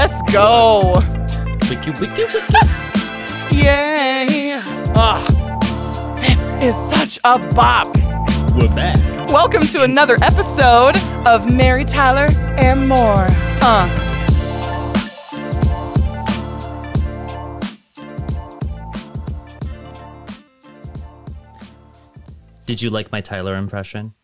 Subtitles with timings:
[0.00, 0.94] let's go.
[1.68, 2.58] Wiki, wiki, wiki.
[3.54, 4.58] Yay.
[4.96, 7.94] Ah, this is such a bop.
[8.56, 8.96] We're back.
[9.28, 13.26] Welcome to another episode of Mary Tyler and more.
[13.60, 13.86] Uh.
[22.64, 24.14] Did you like my Tyler impression?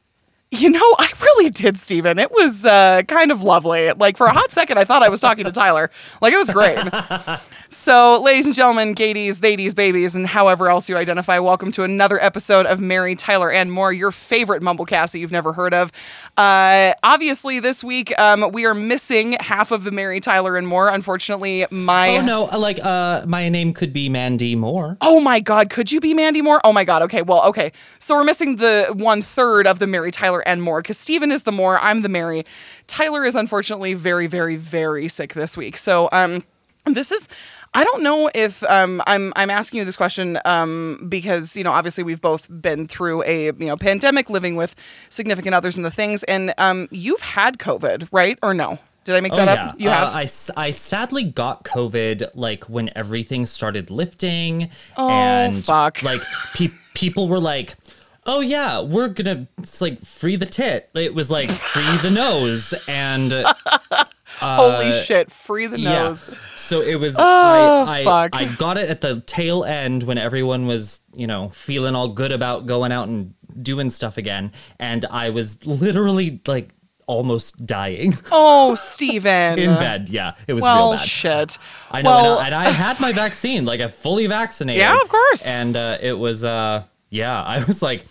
[0.52, 2.18] You know, I really did, Steven.
[2.18, 3.92] It was uh, kind of lovely.
[3.92, 5.90] Like, for a hot second, I thought I was talking to Tyler.
[6.22, 6.78] Like, it was great.
[7.68, 12.22] so, ladies and gentlemen, gadies, ladies, babies, and however else you identify, welcome to another
[12.22, 15.90] episode of Mary, Tyler, and More, your favorite mumblecast that you've never heard of.
[16.36, 20.88] Uh, obviously, this week, um, we are missing half of the Mary, Tyler, and More.
[20.88, 22.18] Unfortunately, my.
[22.18, 24.96] Oh no, uh, like uh my name could be Mandy Moore.
[25.00, 26.60] Oh my God, could you be Mandy Moore?
[26.62, 27.72] Oh my God, okay, well, okay.
[27.98, 31.42] So we're missing the one third of the Mary, Tyler, and More because Steven is
[31.42, 32.44] the More, I'm the Mary.
[32.86, 35.76] Tyler is unfortunately very, very, very sick this week.
[35.76, 36.42] So, um,
[36.84, 37.28] this is.
[37.74, 41.72] I don't know if um, I'm I'm asking you this question um, because you know
[41.72, 44.74] obviously we've both been through a you know pandemic, living with
[45.10, 48.38] significant others and the things, and um, you've had COVID, right?
[48.42, 48.78] Or no?
[49.04, 49.80] Did I make Oh that yeah, up?
[49.80, 50.14] You Uh, have.
[50.14, 56.02] I, s- I sadly got COVID like when everything started lifting, Oh, and fuck.
[56.02, 56.22] like
[56.54, 57.76] pe- people were like,
[58.24, 62.74] "Oh yeah, we're gonna it's like free the tit." It was like free the nose,
[62.88, 63.32] and
[64.38, 65.30] Holy shit!
[65.30, 66.24] Free the nose.
[66.28, 66.38] Yeah.
[66.56, 67.16] So it was.
[67.18, 68.30] Oh, I, I, fuck.
[68.34, 72.32] I got it at the tail end when everyone was, you know, feeling all good
[72.32, 76.70] about going out and doing stuff again, and I was literally like
[77.06, 79.58] almost dying Oh, Steven.
[79.60, 80.08] in bed.
[80.08, 81.06] Yeah, it was Well, real bad.
[81.06, 81.58] shit.
[81.90, 84.80] I know, Well, and, I, and I had my vaccine, like I fully vaccinated.
[84.80, 85.46] Yeah, of course.
[85.46, 88.06] And uh, it was, uh, yeah, I was like,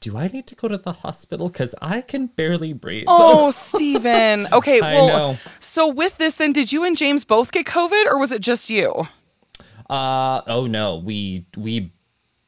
[0.00, 1.48] do I need to go to the hospital?
[1.48, 3.04] Because I can barely breathe.
[3.06, 4.48] Oh, Steven.
[4.52, 5.38] Okay, I well, know.
[5.60, 8.70] so with this, then, did you and James both get COVID, or was it just
[8.70, 9.08] you?
[9.88, 11.92] Uh, oh no, we we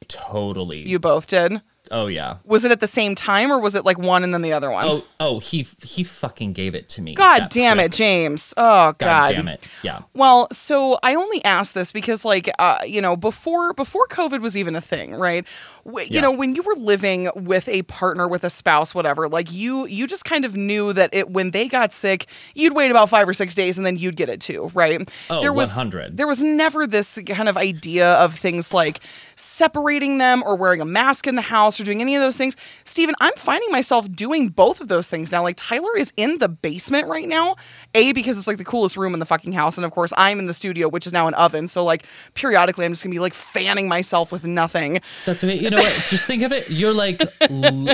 [0.07, 0.79] totally.
[0.87, 1.61] You both did.
[1.93, 2.37] Oh yeah.
[2.43, 4.69] Was it at the same time, or was it like one and then the other
[4.69, 4.85] one?
[4.85, 7.13] Oh oh, he he fucking gave it to me.
[7.15, 7.85] God damn prick.
[7.85, 8.53] it, James.
[8.57, 8.97] Oh, God.
[8.99, 9.63] God damn it.
[9.83, 10.01] Yeah.
[10.13, 14.57] Well, so I only asked this because, like, uh, you know, before before COVID was
[14.57, 15.45] even a thing, right?
[15.85, 19.51] W- You know, when you were living with a partner, with a spouse, whatever, like
[19.53, 22.25] you you just kind of knew that it when they got sick,
[22.55, 25.07] you'd wait about five or six days and then you'd get it too, right?
[25.29, 26.17] Oh, there was 100.
[26.17, 28.99] there was never this kind of idea of things like
[29.35, 32.55] separating them or wearing a mask in the house or doing any of those things.
[32.83, 35.43] Steven, I'm finding myself doing both of those things now.
[35.43, 37.55] Like Tyler is in the basement right now,
[37.93, 39.77] A, because it's like the coolest room in the fucking house.
[39.77, 41.67] And of course, I'm in the studio, which is now an oven.
[41.67, 45.01] So like periodically I'm just gonna be like fanning myself with nothing.
[45.25, 45.59] That's okay.
[45.59, 45.93] You know what?
[46.09, 46.69] Just think of it.
[46.69, 47.21] You're like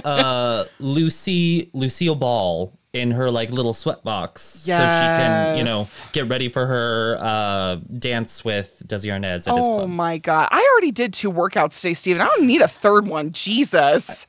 [0.06, 6.28] uh, Lucy Lucille Ball in her like little sweatbox, so she can you know get
[6.28, 9.90] ready for her uh, dance with Desi Arnaz at his Oh club.
[9.90, 10.48] my god.
[10.52, 12.22] I already did two workouts today, Steven.
[12.22, 13.32] I don't need a third one.
[13.32, 14.26] Jesus.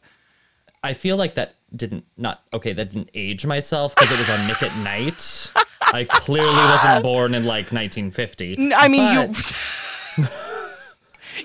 [0.82, 2.72] I feel like that didn't not okay.
[2.72, 5.52] That didn't age myself because it was on Nick at Night.
[5.92, 8.74] I clearly wasn't born in like 1950.
[8.74, 9.52] I mean, but-
[10.18, 10.24] you.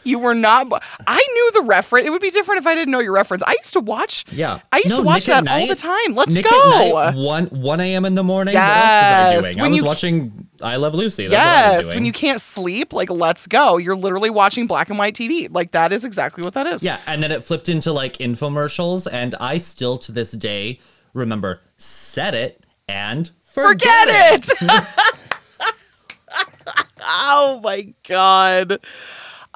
[0.04, 0.68] You were not.
[1.08, 2.06] I knew the reference.
[2.08, 3.44] It would be different if I didn't know your reference.
[3.46, 4.26] I used to watch.
[4.32, 4.60] Yeah.
[4.72, 6.16] I used No, to watch Nick at that all the time.
[6.16, 6.70] Let's Nick go.
[6.70, 8.06] Night, 1 1 a.m.
[8.06, 8.54] in the morning.
[8.56, 9.56] What else was Yes, I doing?
[9.58, 11.28] when I was you- watching I Love Lucy.
[11.28, 13.78] That's what I was yes, when you can't sleep, like let's go.
[13.78, 15.48] You're literally watching black and white TV.
[15.52, 16.84] Like that is exactly what that is.
[16.84, 20.80] Yeah, and then it flipped into like infomercials, and I still to this day
[21.14, 24.50] remember set it and forget, Forget it.
[27.06, 28.80] oh my god.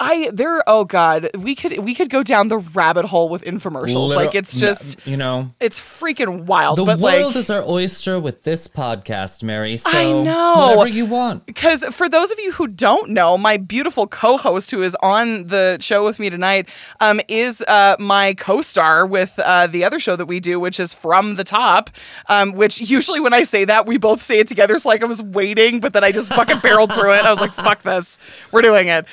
[0.00, 4.08] I there oh god, we could we could go down the rabbit hole with infomercials.
[4.08, 5.52] Literal- like it's just you know.
[5.60, 6.78] it's freaking wild.
[6.78, 9.76] The world like is our oyster with this podcast, Mary.
[9.76, 10.74] So I know.
[10.76, 11.44] whatever you want.
[11.44, 15.76] because for those of you who don't know, my beautiful co-host who is on the
[15.80, 16.68] show with me tonight
[17.00, 20.94] um, is uh, my co-star with uh, the other show that we do, which is
[20.94, 21.90] From the Top.
[22.28, 24.78] Um, which usually when I say that, we both say it together.
[24.78, 27.26] So like I was waiting, but then I just fucking barreled through it.
[27.26, 28.18] I was like, "Fuck this,
[28.50, 29.04] we're doing it."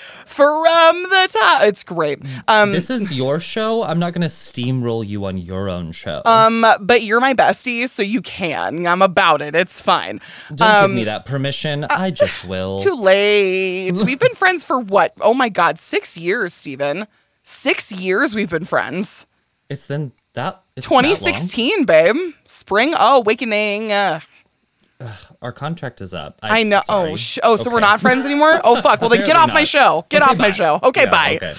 [0.77, 2.19] From the top, it's great.
[2.47, 3.83] Um, This is your show.
[3.83, 6.21] I'm not gonna steamroll you on your own show.
[6.23, 8.85] um, but you're my bestie, so you can.
[8.85, 9.55] I'm about it.
[9.55, 10.21] It's fine.
[10.53, 11.85] Don't um, give me that permission.
[11.85, 12.77] I just will.
[12.87, 13.93] Too late.
[14.05, 15.13] We've been friends for what?
[15.19, 17.07] Oh my God, six years, Steven.
[17.41, 19.25] Six years we've been friends.
[19.69, 20.61] it's then that.
[20.75, 21.15] it's been that long.
[21.15, 22.15] 2016, babe.
[22.45, 23.91] Spring awakening.
[23.91, 24.19] Uh,
[25.41, 26.39] Our contract is up.
[26.41, 26.79] I I'm know.
[26.79, 27.11] Oh, sorry.
[27.11, 28.59] Oh, sh- oh, so we're not friends anymore?
[28.63, 29.01] Oh, fuck.
[29.01, 30.05] Well, then get off my show.
[30.09, 30.79] Get Okay, off my show.
[30.81, 31.35] Okay, Yeah, bye.
[31.35, 31.53] okay.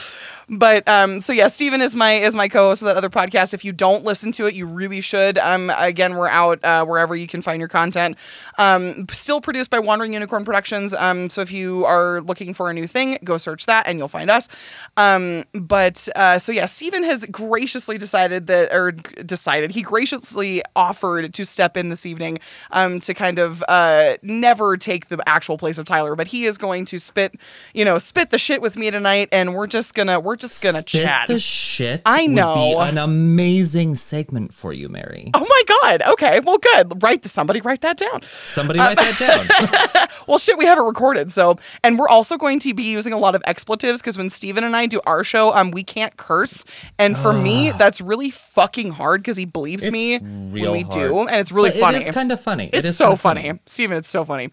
[0.50, 3.52] But um, so yeah, Steven is my is my co-host of that other podcast.
[3.52, 5.36] If you don't listen to it, you really should.
[5.38, 8.16] Um, again, we're out uh, wherever you can find your content.
[8.56, 10.94] Um, still produced by Wandering Unicorn Productions.
[10.94, 14.08] Um, so if you are looking for a new thing, go search that and you'll
[14.08, 14.48] find us.
[14.96, 21.34] Um, but uh, so yeah, Steven has graciously decided that, or decided he graciously offered
[21.34, 22.38] to step in this evening
[22.70, 26.56] um, to kind of uh, never take the actual place of Tyler, but he is
[26.56, 27.34] going to spit,
[27.74, 30.78] you know, spit the shit with me tonight, and we're just gonna we're just gonna
[30.78, 31.28] Spit chat.
[31.28, 32.02] the shit.
[32.06, 32.54] I know.
[32.54, 35.30] Be an amazing segment for you, Mary.
[35.34, 36.02] Oh my god.
[36.12, 36.40] Okay.
[36.40, 37.02] Well, good.
[37.02, 38.22] Write somebody write that down.
[38.24, 40.08] Somebody write that down.
[40.26, 41.30] Well, shit, we have it recorded.
[41.30, 44.62] So, and we're also going to be using a lot of expletives because when Steven
[44.62, 46.64] and I do our show, um, we can't curse,
[46.98, 50.90] and for me, that's really fucking hard because he believes me when we hard.
[50.90, 51.98] do, and it's really But funny.
[51.98, 52.66] It is kind of funny.
[52.66, 53.52] It it's is so kinda funny.
[53.66, 54.50] Steven, it's so funny.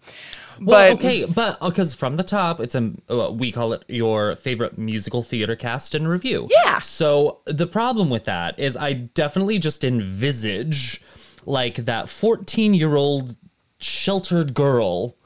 [0.60, 4.36] Well, but okay, but because from the top, it's a uh, we call it your
[4.36, 6.48] favorite musical theater cast and review.
[6.50, 6.80] Yeah.
[6.80, 11.02] So the problem with that is I definitely just envisage
[11.44, 13.36] like that 14 year old
[13.78, 15.16] sheltered girl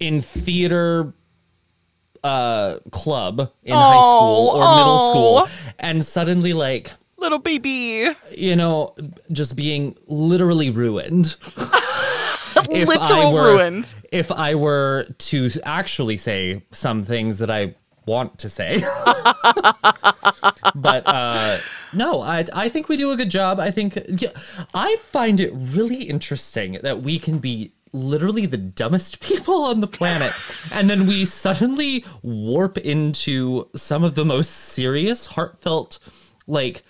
[0.00, 1.14] in theater
[2.24, 5.10] uh club in high school or middle oh.
[5.10, 8.94] school and suddenly like little baby, you know
[9.32, 11.36] just being literally ruined
[12.68, 13.94] literal I were, ruined.
[14.12, 17.74] If I were to actually say some things that I
[18.06, 18.80] want to say,
[20.74, 21.58] but uh,
[21.92, 23.58] no, I I think we do a good job.
[23.58, 24.30] I think yeah,
[24.74, 29.86] I find it really interesting that we can be literally the dumbest people on the
[29.86, 30.32] planet
[30.72, 35.98] and then we suddenly warp into some of the most serious heartfelt
[36.46, 36.82] like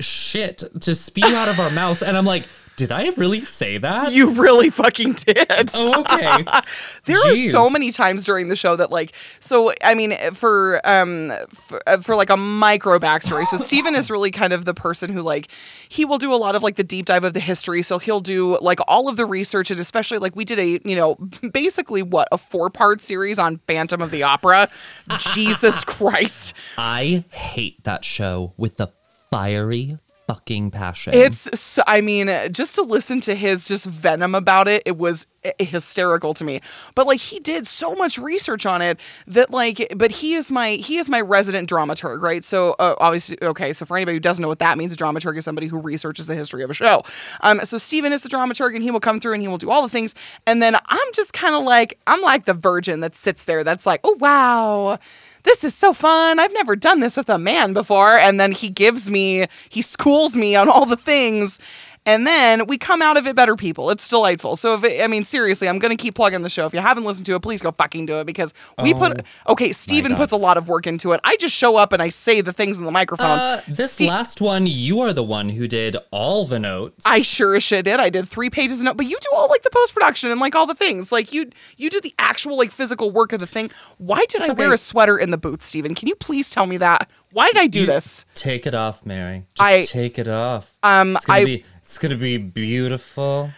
[0.00, 2.46] shit to spew out of our mouths and i'm like
[2.80, 5.70] did i really say that You really fucking did.
[5.74, 6.44] Oh, okay.
[7.04, 11.32] There are so many times during the show that like so I mean for um
[11.52, 13.46] for, uh, for like a micro backstory.
[13.46, 15.50] So Steven is really kind of the person who like
[15.88, 17.82] he will do a lot of like the deep dive of the history.
[17.82, 20.96] So he'll do like all of the research and especially like we did a, you
[20.96, 21.16] know,
[21.52, 24.68] basically what a four-part series on Phantom of the Opera.
[25.34, 26.54] Jesus Christ.
[26.78, 28.88] I hate that show with the
[29.30, 29.98] fiery
[30.34, 31.14] fucking passion.
[31.14, 35.26] It's so, I mean, just to listen to his just venom about it, it was
[35.58, 36.60] hysterical to me.
[36.94, 40.72] But like he did so much research on it that like, but he is my
[40.72, 42.44] he is my resident dramaturg, right?
[42.44, 43.72] So uh, obviously, okay.
[43.72, 46.26] So for anybody who doesn't know what that means, a dramaturg is somebody who researches
[46.26, 47.02] the history of a show.
[47.40, 49.70] Um, so Steven is the dramaturg, and he will come through and he will do
[49.70, 50.14] all the things,
[50.46, 53.64] and then I'm just kind of like I'm like the virgin that sits there.
[53.64, 54.98] That's like, oh wow
[55.42, 56.38] this is so fun.
[56.38, 58.18] I've never done this with a man before.
[58.18, 61.60] And then he gives me, he schools me on all the things.
[62.06, 63.90] And then we come out of it better people.
[63.90, 64.56] It's delightful.
[64.56, 66.64] So, if it, I mean, seriously, I'm going to keep plugging the show.
[66.64, 69.72] If you haven't listened to it, please go fucking do it because we put, okay,
[69.72, 71.20] Steven puts a lot of work into it.
[71.24, 73.26] I just show up and I say the things in the microphone.
[73.38, 77.02] uh, this Ste- last one, you are the one who did all the notes.
[77.04, 78.00] I sure as shit did.
[78.00, 80.40] I did three pages of note, but you do all like the post production and
[80.40, 81.12] like all the things.
[81.12, 83.70] Like you, you do the actual like physical work of the thing.
[83.98, 85.94] Why did I wear a sweater in the booth, Steven?
[85.94, 87.10] Can you please tell me that?
[87.32, 88.24] Why did I do this?
[88.34, 89.44] take it off, Mary.
[89.54, 90.74] Just I- take it off.
[90.82, 93.50] Um, I be it's gonna be beautiful.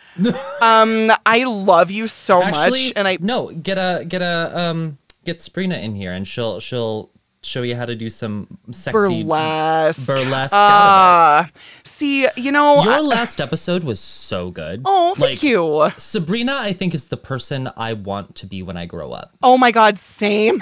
[0.63, 4.97] Um, I love you so Actually, much, and I no get a get a um
[5.27, 7.11] get Sabrina in here and she'll she'll
[7.43, 8.91] show you how to do some sexy
[9.23, 10.07] burlesque.
[10.07, 11.45] burlesque Uh,
[11.85, 12.89] see, you know, it.
[12.89, 14.81] I- Your last episode was so good.
[14.87, 15.91] oh, thank Like, you.
[15.99, 19.35] Sabrina, I think, is the person I want to be when I grow up.
[19.43, 20.59] Oh my god, same.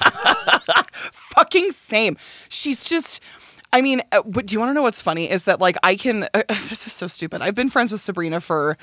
[1.12, 2.16] Fucking same.
[2.48, 3.20] She's just.
[3.72, 5.30] I mean, uh, what, do you want to know what's funny?
[5.30, 6.28] Is that like I can.
[6.34, 7.42] Uh, this is so stupid.
[7.42, 8.76] I've been friends with Sabrina for.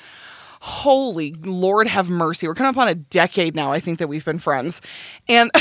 [0.61, 2.47] Holy Lord, have mercy.
[2.47, 4.81] We're coming up on a decade now, I think, that we've been friends.
[5.29, 5.51] And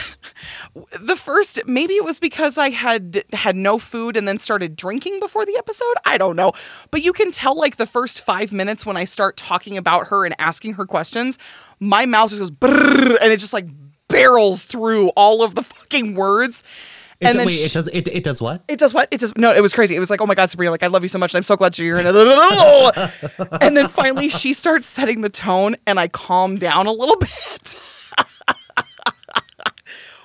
[0.98, 5.20] the first, maybe it was because I had had no food and then started drinking
[5.20, 5.94] before the episode.
[6.06, 6.52] I don't know.
[6.90, 10.24] But you can tell, like, the first five minutes when I start talking about her
[10.24, 11.38] and asking her questions,
[11.80, 12.52] my mouth just goes
[13.20, 13.66] and it just like
[14.08, 16.64] barrels through all of the fucking words.
[17.20, 18.62] It, and then wait, sh- it does it, it does what?
[18.68, 19.08] it does what?
[19.10, 19.94] It does no, it was crazy.
[19.94, 21.42] It was like, oh my god, Sabrina, like I love you so much, and I'm
[21.44, 22.06] so glad you're here.
[22.06, 27.16] And, and then finally she starts setting the tone, and I calm down a little
[27.20, 27.76] bit.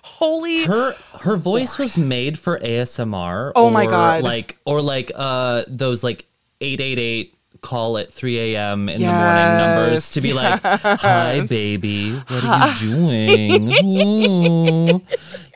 [0.03, 3.53] Holy her her voice was made for ASMR.
[3.55, 4.21] Oh my God.
[4.21, 6.25] Like or like uh those like
[6.59, 8.89] eight eight eight call at 3 a.m.
[8.89, 13.73] in the morning numbers to be like, hi baby, what are you doing?
[13.83, 15.01] Ooh,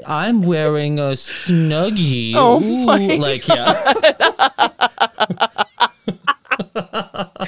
[0.05, 2.33] I'm wearing a snuggie.
[2.35, 2.85] Oh Ooh.
[2.85, 3.93] my like yeah.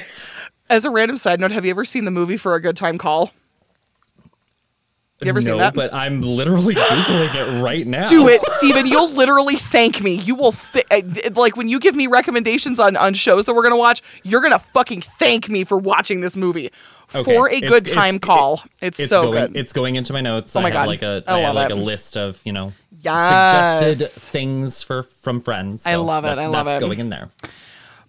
[0.68, 2.98] As a random side note, have you ever seen the movie For a Good Time
[2.98, 3.30] Call?
[5.22, 5.72] You ever no, seen that?
[5.74, 8.04] but I'm literally googling it right now.
[8.04, 8.86] Do it, Steven.
[8.86, 10.12] You'll literally thank me.
[10.16, 11.00] You will th- uh,
[11.34, 14.02] like when you give me recommendations on on shows that we're gonna watch.
[14.24, 16.70] You're gonna fucking thank me for watching this movie
[17.14, 18.62] Okay, for a good it's- time it- call.
[18.82, 19.56] It's, It's so going, good.
[19.56, 20.54] It's going into my notes.
[20.54, 20.86] Oh my I have God.
[20.88, 21.78] like a I I have like it.
[21.78, 23.80] a list of you know Yes.
[23.80, 25.86] suggested things for from friends.
[25.86, 26.86] I love it, that- I love that's it.
[26.86, 27.30] going in there.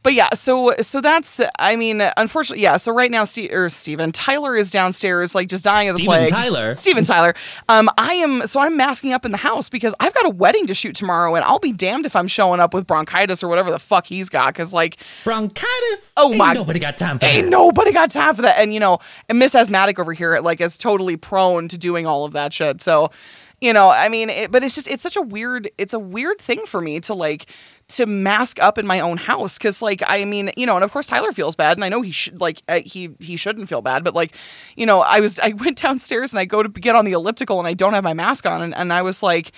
[0.03, 2.77] But yeah, so so that's I mean, unfortunately, yeah.
[2.77, 6.17] So right now, Steve or Steven Tyler is downstairs, like just dying of the Steven
[6.19, 6.29] plague.
[6.29, 6.75] Tyler?
[6.75, 7.33] Steven Tyler.
[7.67, 10.65] Um, I am so I'm masking up in the house because I've got a wedding
[10.67, 13.69] to shoot tomorrow, and I'll be damned if I'm showing up with bronchitis or whatever
[13.71, 14.53] the fuck he's got.
[14.53, 16.13] Because like, Bronchitis.
[16.15, 17.49] Oh Ain't my- Nobody got time for ain't that.
[17.49, 18.57] nobody got time for that.
[18.59, 18.99] And you know,
[19.29, 22.81] and Miss Asthmatic over here, like, is totally prone to doing all of that shit.
[22.81, 23.11] So.
[23.59, 26.37] You know, I mean, it, but it's just it's such a weird it's a weird
[26.37, 27.47] thing for me to like
[27.89, 30.91] to mask up in my own house because like I mean, you know, and of
[30.91, 33.81] course Tyler feels bad, and I know he should like uh, he he shouldn't feel
[33.81, 34.35] bad, but like,
[34.75, 37.59] you know, I was I went downstairs and I go to get on the elliptical
[37.59, 39.51] and I don't have my mask on, and, and I was like.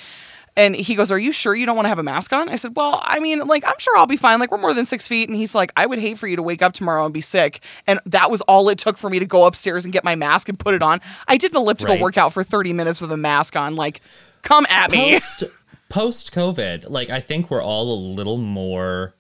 [0.57, 2.49] And he goes, Are you sure you don't want to have a mask on?
[2.49, 4.39] I said, Well, I mean, like, I'm sure I'll be fine.
[4.41, 5.29] Like, we're more than six feet.
[5.29, 7.61] And he's like, I would hate for you to wake up tomorrow and be sick.
[7.87, 10.49] And that was all it took for me to go upstairs and get my mask
[10.49, 10.99] and put it on.
[11.29, 12.01] I did an elliptical Right.
[12.01, 13.77] workout for 30 minutes with a mask on.
[13.77, 14.01] Like,
[14.41, 15.13] come at me.
[15.13, 15.43] Post
[15.89, 19.15] post COVID, like I think we're all a little more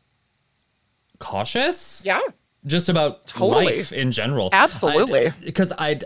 [1.19, 2.01] cautious.
[2.05, 2.19] Yeah.
[2.65, 3.65] just about Totally.
[3.77, 4.49] life in general.
[4.51, 5.31] Absolutely.
[5.43, 6.05] Because I'd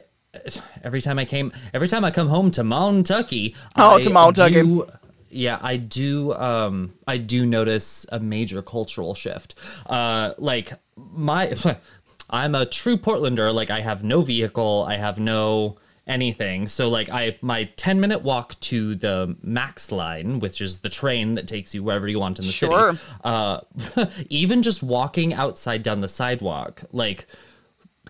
[0.84, 3.56] every time I came, every time I come home to Montucky.
[3.76, 4.54] Oh, I to Montucky.
[4.64, 4.88] do-
[5.30, 6.34] Yeah, I do.
[6.34, 9.56] Um, I do notice a major cultural shift.
[9.86, 11.54] Uh, like my,
[12.30, 13.54] I'm a true Portlander.
[13.54, 14.86] Like I have no vehicle.
[14.88, 16.68] I have no anything.
[16.68, 21.36] So like I, my 10 minute walk to the Max line, which is the train
[21.36, 22.92] that takes you wherever you want in the Sure.
[22.94, 23.04] city.
[23.24, 23.62] Uh,
[24.30, 27.26] even just walking outside down the sidewalk, like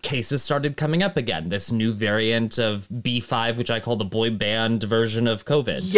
[0.02, 1.50] cases started coming up again.
[1.50, 5.82] This new variant of B5, which I call the boy band version of COVID.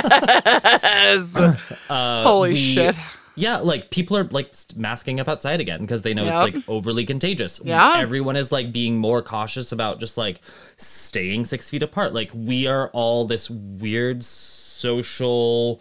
[0.00, 1.36] Yes.
[1.88, 2.98] Holy we- shit.
[3.36, 6.32] Yeah, like people are like masking up outside again because they know Yep.
[6.48, 7.60] it's like overly contagious.
[7.64, 7.94] Yeah.
[7.98, 10.40] Everyone is like being more cautious about just like
[10.76, 12.12] staying six feet apart.
[12.12, 15.80] Like we are all this weird social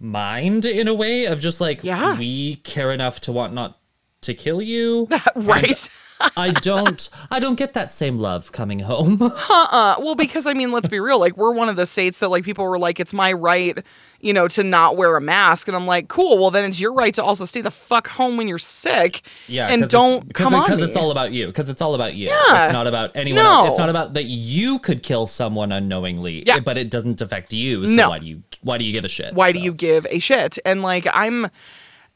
[0.00, 2.18] mind in a way of just like Yeah.
[2.18, 3.78] we care enough to want not
[4.22, 5.08] to kill you.
[5.36, 5.88] right.
[6.36, 9.18] I don't I don't get that same love coming home.
[9.70, 11.18] Uh, well, because I mean, let's be real.
[11.18, 13.78] Like, we're one of the states that like people were like, it's my right,
[14.20, 16.38] you know, to not wear a mask, and I'm like, cool.
[16.38, 19.22] Well, then it's your right to also stay the fuck home when you're sick.
[19.46, 21.46] Yeah, And don't come on because it's all about you.
[21.48, 22.28] Because it's all about you.
[22.28, 22.64] Yeah.
[22.64, 23.42] It's not about anyone.
[23.42, 23.50] No.
[23.50, 23.68] Else.
[23.70, 26.44] It's not about that you could kill someone unknowingly.
[26.46, 26.60] Yeah.
[26.60, 27.86] but it doesn't affect you.
[27.86, 28.08] So No.
[28.10, 29.34] why do you why do you give a shit?
[29.34, 30.58] why do you give a shit?
[30.64, 31.48] And like, I'm,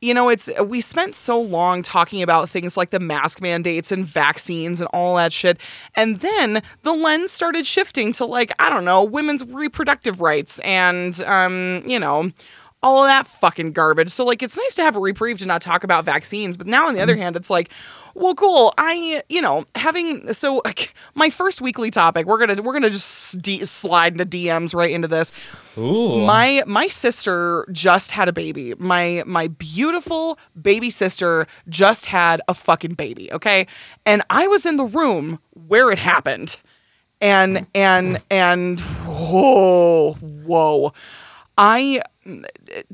[0.03, 4.05] you know, it's we spent so long talking about things like the mask mandates and
[4.05, 5.59] vaccines and all that shit,
[5.95, 11.21] and then the lens started shifting to like I don't know women's reproductive rights and
[11.23, 12.31] um, you know.
[12.85, 14.11] All of that fucking garbage.
[14.11, 16.57] So, like, it's nice to have a reprieve to not talk about vaccines.
[16.57, 17.71] But now, on the other hand, it's like,
[18.15, 18.73] well, cool.
[18.79, 20.63] I, you know, having so
[21.15, 22.27] my first weekly topic.
[22.27, 25.63] We're gonna we're gonna just d- slide into DMs right into this.
[25.79, 26.25] Ooh.
[26.25, 28.75] My my sister just had a baby.
[28.79, 33.67] My my beautiful baby sister just had a fucking baby, okay?
[34.05, 36.59] And I was in the room where it happened.
[37.21, 40.93] And and and whoa, whoa.
[41.57, 42.03] I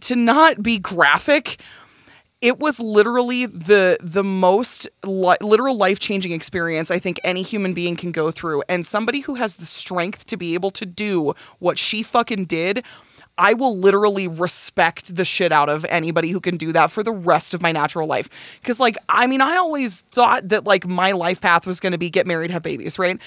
[0.00, 1.60] to not be graphic,
[2.40, 7.96] it was literally the the most li- literal life-changing experience I think any human being
[7.96, 11.78] can go through and somebody who has the strength to be able to do what
[11.78, 12.84] she fucking did
[13.40, 17.12] I will literally respect the shit out of anybody who can do that for the
[17.12, 21.12] rest of my natural life cuz like I mean I always thought that like my
[21.12, 23.18] life path was going to be get married have babies right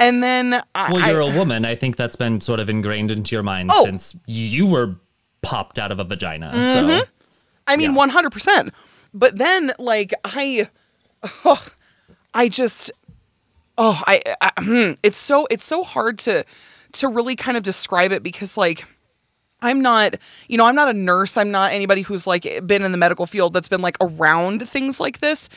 [0.00, 1.64] and then I, well, you're I- a woman.
[1.64, 3.84] I think that's been sort of ingrained into your mind Oh.
[3.84, 4.94] since you were
[5.42, 6.52] popped out of a vagina.
[6.54, 6.72] Mm-hmm.
[7.00, 7.04] So
[7.68, 8.74] I mean, one hundred percent.
[9.14, 10.68] But then, like, I,
[11.44, 11.64] oh,
[12.34, 12.90] I just,
[13.76, 16.44] oh, I, I hmm, it's so it's so hard to
[16.92, 18.84] to really kind of describe it because, like,
[19.60, 20.14] I'm not,
[20.48, 21.36] you know, I'm not a nurse.
[21.36, 25.00] I'm not anybody who's like been in the medical field that's been like around things
[25.00, 25.48] like this.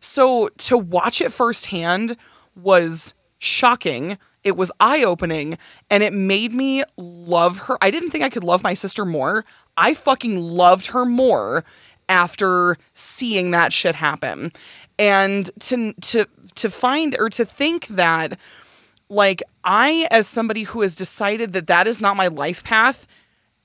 [0.00, 2.16] So to watch it firsthand
[2.56, 4.18] was shocking.
[4.42, 5.58] It was eye opening
[5.90, 7.76] and it made me love her.
[7.82, 9.44] I didn't think I could love my sister more.
[9.76, 11.64] I fucking loved her more
[12.08, 14.52] after seeing that shit happen.
[14.98, 18.38] And to to to find or to think that
[19.08, 23.06] like I as somebody who has decided that that is not my life path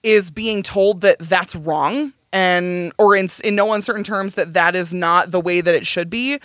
[0.04, 4.76] is being told that that's wrong and or in in no uncertain terms that that
[4.76, 6.40] is not the way that it should be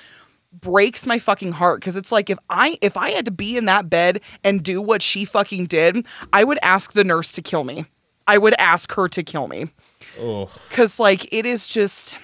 [0.52, 3.66] breaks my fucking heart because it's like if I if I had to be in
[3.66, 7.64] that bed and do what she fucking did, I would ask the nurse to kill
[7.64, 7.86] me.
[8.26, 9.70] I would ask her to kill me.
[10.70, 12.18] Cuz like it is just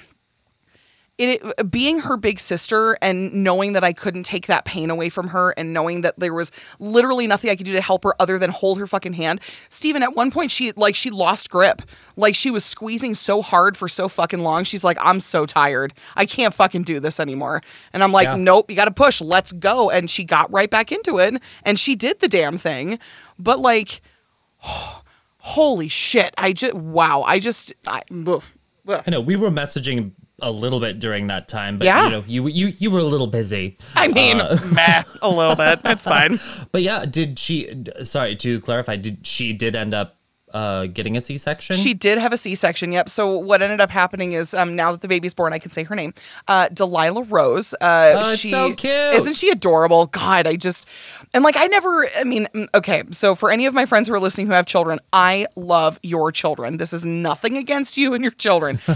[1.18, 5.08] it, it- being her big sister and knowing that I couldn't take that pain away
[5.08, 8.14] from her and knowing that there was literally nothing I could do to help her
[8.20, 9.40] other than hold her fucking hand.
[9.70, 11.80] Steven, at one point she like she lost grip.
[12.16, 14.64] Like she was squeezing so hard for so fucking long.
[14.64, 15.94] She's like, I'm so tired.
[16.16, 17.62] I can't fucking do this anymore.
[17.94, 18.36] And I'm like, Yeah.
[18.36, 19.20] nope, you gotta push.
[19.20, 19.88] Let's go.
[19.90, 22.98] And she got right back into it and she did the damn thing.
[23.38, 24.02] But like
[25.38, 26.34] holy shit.
[26.38, 27.22] I just wow.
[27.22, 28.02] I just I.
[29.06, 32.04] I know we were messaging a little bit during that time, but Yeah.
[32.04, 33.78] you know, you you you were a little busy.
[33.94, 35.80] I mean, uh, meh, a little bit.
[35.84, 36.38] It's fine.
[36.72, 37.84] But yeah, did she?
[38.02, 40.16] Sorry to clarify, did she did end up
[40.56, 41.76] uh, getting a C-section?
[41.76, 42.90] She did have a C-section.
[42.92, 43.10] Yep.
[43.10, 45.82] So what ended up happening is, um, now that the baby's born, I can say
[45.84, 46.14] her name.
[46.48, 47.74] Uh, Delilah Rose.
[47.74, 48.92] Uh, Oh, she so cute.
[48.92, 50.06] Isn't she adorable?
[50.06, 50.86] God, I just
[51.34, 52.08] and like I never.
[52.16, 53.02] I mean, mm, okay.
[53.10, 56.32] So for any of my friends who are listening who have children, I love your
[56.32, 56.78] children.
[56.78, 58.78] This is nothing against you and your children.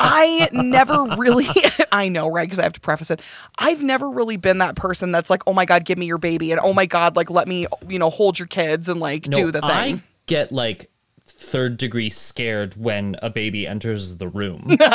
[0.00, 1.46] I never really.
[1.92, 2.46] I know, right?
[2.46, 3.20] Because I have to preface it.
[3.58, 6.50] I've never really been that person that's like, oh my god, give me your baby,
[6.50, 9.36] and oh my god, like let me, you know, hold your kids and like No,
[9.36, 9.70] do the thing.
[9.70, 10.90] I get like
[11.26, 14.76] third degree scared when a baby enters the room.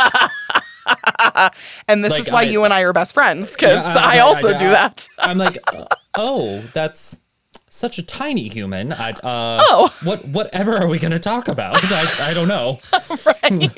[1.88, 4.20] And this Like, is why I- you and I are best friends because Yeah, I,
[4.20, 5.08] also I- do that.
[5.20, 5.86] I'm like, uh,
[6.16, 7.20] oh, that's
[7.70, 8.92] such a tiny human.
[8.92, 9.94] I, uh, Oh.
[10.04, 11.78] what whatever are we gonna talk about?
[11.84, 12.80] I, I don't know.
[13.26, 13.72] right?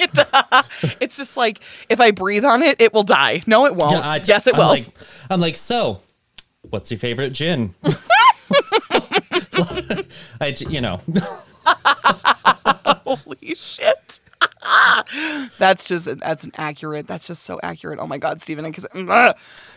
[1.01, 3.41] it's just like if I breathe on it, it will die.
[3.45, 3.91] No, it won't.
[3.91, 4.67] Yeah, I- yes, it I'm will.
[4.67, 4.87] Like,
[5.29, 5.99] I'm like, so,
[6.69, 7.75] what's your favorite gin?
[10.41, 10.99] I, you know,
[13.05, 14.19] Holy shit.
[15.57, 17.07] that's just that's an accurate.
[17.07, 17.99] That's just so accurate.
[17.99, 18.65] Oh my god, Steven.
[18.65, 18.85] Because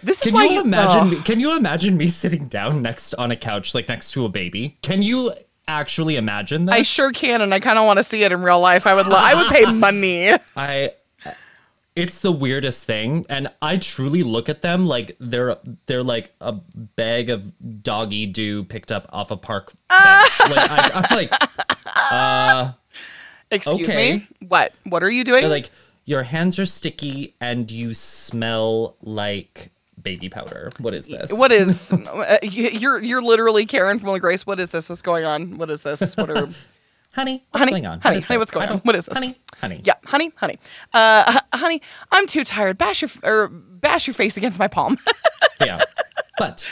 [0.02, 1.23] this is can why you imagine?
[1.23, 4.78] Can you imagine me sitting down next on a couch, like next to a baby?
[4.83, 5.33] Can you
[5.69, 6.75] actually imagine that?
[6.75, 8.87] I sure can, and I kind of want to see it in real life.
[8.87, 9.07] I would.
[9.07, 10.31] Lo- I would pay money.
[10.57, 10.93] I
[11.96, 15.56] it's the weirdest thing and I truly look at them like they're
[15.87, 20.40] they're like a bag of doggy do picked up off a park bench.
[20.50, 22.74] like I, I'm like
[23.50, 24.12] Excuse Okay.
[24.18, 24.28] me.
[24.48, 24.72] What?
[24.85, 25.42] What are you doing?
[25.42, 25.70] they're like
[26.04, 29.70] your hands are sticky and you smell like
[30.02, 30.70] baby powder.
[30.78, 31.32] What is this?
[31.32, 31.92] what is?
[31.92, 34.46] uh, you- you're you're literally Karen from and Grace.
[34.46, 34.88] What is this?
[34.88, 35.59] What's going on?
[35.59, 36.16] What is this?
[36.16, 36.48] What are?
[37.16, 37.44] honey?
[37.50, 38.00] What's honey, going on?
[38.00, 38.79] honey, honey, what's going on?
[38.79, 39.14] What is this?
[39.14, 39.81] Honey, honey.
[39.85, 40.59] Yeah, honey, honey,
[40.94, 41.83] uh, honey.
[42.12, 42.79] I'm too tired.
[42.79, 44.98] Bash your f- or bash your face against my palm.
[45.61, 45.83] yeah.
[46.38, 46.68] But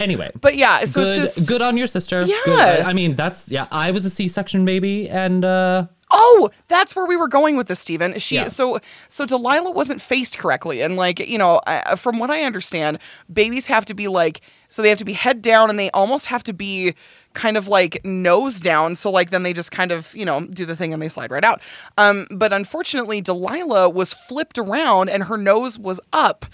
[0.00, 0.30] anyway.
[0.40, 2.22] but yeah, so good, it's just good on your sister.
[2.22, 2.36] Yeah.
[2.44, 2.58] Good.
[2.80, 3.66] I, I mean, that's yeah.
[3.70, 7.80] I was a C-section baby, and uh, Oh, that's where we were going with this,
[7.80, 8.18] Steven.
[8.18, 8.48] She Yeah.
[8.48, 12.98] so so Delilah wasn't faced correctly, and like you know, I, from what I understand,
[13.32, 16.26] babies have to be like so they have to be head down, and they almost
[16.26, 16.94] have to be
[17.34, 18.96] kind of like nose down.
[18.96, 21.30] So like then they just kind of you know do the thing and they slide
[21.30, 21.60] right out.
[21.96, 26.46] Um, but unfortunately, Delilah was flipped around, and her nose was up,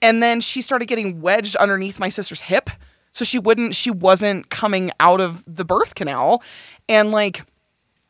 [0.00, 2.70] and then she started getting wedged underneath my sister's hip,
[3.12, 6.42] so she wouldn't she wasn't coming out of the birth canal,
[6.88, 7.42] and like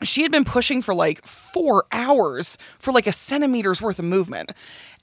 [0.03, 4.53] she had been pushing for like four hours for like a centimeter's worth of movement.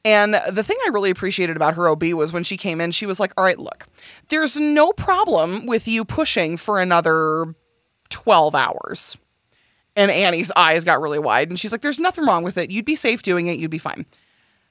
[0.06, 3.08] And the thing I really appreciated about her OB was when she came in, she
[3.08, 3.88] was like, All right, look,
[4.30, 7.56] there's no problem with you pushing for another
[8.10, 9.18] 12 hours.
[9.96, 11.50] And Annie's eyes got really wide.
[11.50, 12.70] And she's like, There's nothing wrong with it.
[12.70, 13.58] You'd be safe doing it.
[13.58, 14.06] You'd be fine.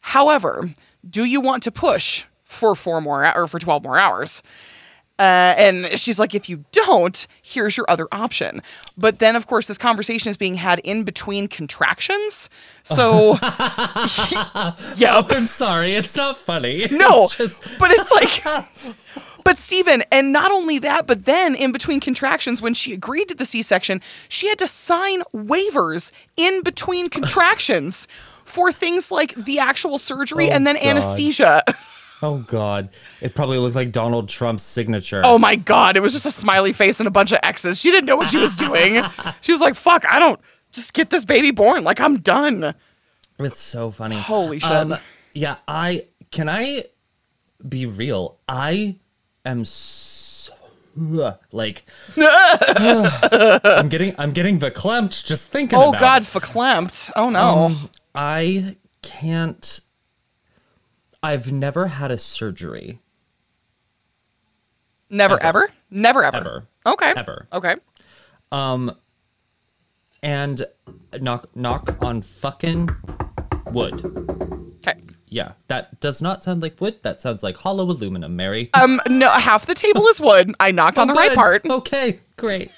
[0.00, 0.72] However,
[1.08, 4.40] do you want to push for four more or for 12 more hours?
[5.16, 8.60] Uh, and she's like, if you don't, here's your other option.
[8.96, 12.50] But then, of course, this conversation is being had in between contractions.
[12.82, 13.38] So,
[14.96, 16.86] yeah, I'm sorry, it's not funny.
[16.90, 18.64] no, It's just but it's like,
[19.44, 23.34] but Steven, and not only that, but then in between contractions, when she agreed to
[23.34, 28.08] the C section, she had to sign waivers in between contractions
[28.44, 30.84] for things like the actual surgery Oh, and then God.
[30.84, 31.62] anesthesia.
[32.22, 35.22] oh god, it probably looked like Donald Trump's signature.
[35.24, 37.80] Oh my god, it was just a smiley face and a bunch of X's.
[37.80, 39.02] She didn't know what she was doing.
[39.40, 40.40] she was like, "Fuck, I don't
[40.72, 41.84] just get this baby born.
[41.84, 42.74] Like I'm done."
[43.38, 44.16] it's so funny.
[44.16, 44.70] Holy shit.
[44.70, 44.96] Um,
[45.32, 46.84] yeah, I can I
[47.66, 48.38] be real.
[48.48, 48.96] I
[49.44, 50.52] am so
[51.50, 51.84] like
[52.16, 57.10] I'm getting I'm getting verklempt just thinking Oh about god, verklempt.
[57.16, 57.40] Oh no.
[57.40, 59.80] Um, I can't
[61.24, 63.00] I've never had a surgery
[65.08, 65.64] Never ever.
[65.64, 65.72] ever?
[65.90, 66.36] Never ever.
[66.36, 66.66] ever.
[66.86, 67.12] Okay.
[67.16, 67.48] Ever.
[67.52, 67.76] Okay.
[68.52, 68.94] Um
[70.22, 70.64] and
[71.20, 72.90] knock knock on fucking
[73.70, 74.04] wood.
[74.86, 75.00] Okay.
[75.28, 76.96] yeah, that does not sound like wood.
[77.02, 78.70] That sounds like hollow aluminum, Mary.
[78.74, 80.54] Um, no, half the table is wood.
[80.60, 81.64] I knocked on the right part.
[81.64, 82.70] Okay, great.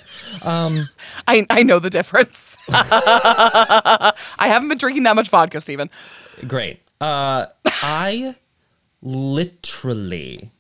[0.43, 0.89] Um
[1.29, 2.59] I, I know the difference.
[2.69, 5.91] I haven't been drinking that much vodka, Steven.
[6.47, 6.81] Great.
[7.01, 8.37] Uh, I
[9.03, 10.51] literally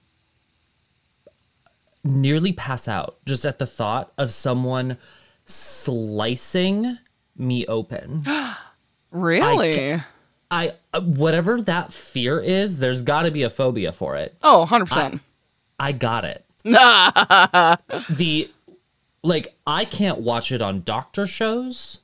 [2.04, 4.98] nearly pass out just at the thought of someone
[5.44, 6.98] slicing
[7.36, 8.26] me open.
[9.12, 10.02] Really?
[10.50, 14.36] I uh, whatever that fear is, there's got to be a phobia for it.
[14.42, 15.20] oh, 100%.
[15.78, 16.44] I got it.
[16.64, 18.50] the
[19.22, 22.00] like I can't watch it on doctor shows.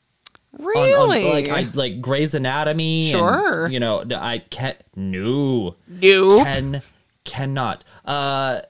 [0.58, 1.24] On- on, really?
[1.32, 3.10] like I like Grey's Anatomy.
[3.10, 3.68] and, Sure.
[3.68, 4.76] you know, I can't.
[4.96, 5.76] No.
[5.88, 6.44] no.
[6.44, 6.82] can
[7.24, 8.60] cannot uh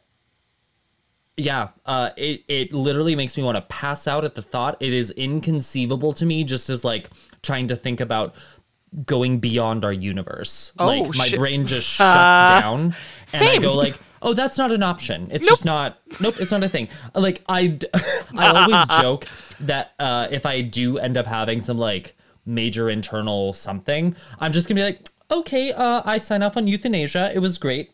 [1.39, 4.93] yeah uh it it literally makes me want to pass out at the thought it
[4.93, 7.09] is inconceivable to me just as like
[7.43, 8.35] trying to think about
[9.07, 13.63] going beyond our universe Oh, like my brain just shuts down and i same.
[13.63, 15.29] go like oh that's not an option.
[15.31, 16.89] It's just not nope it's not a thing.
[17.15, 17.79] Like I,
[18.37, 19.27] I always joke
[19.61, 24.69] that uh if i do end up having some like major internal something i'm just
[24.69, 27.31] gonna be like okay uh i sign off on euthanasia.
[27.35, 27.93] It was great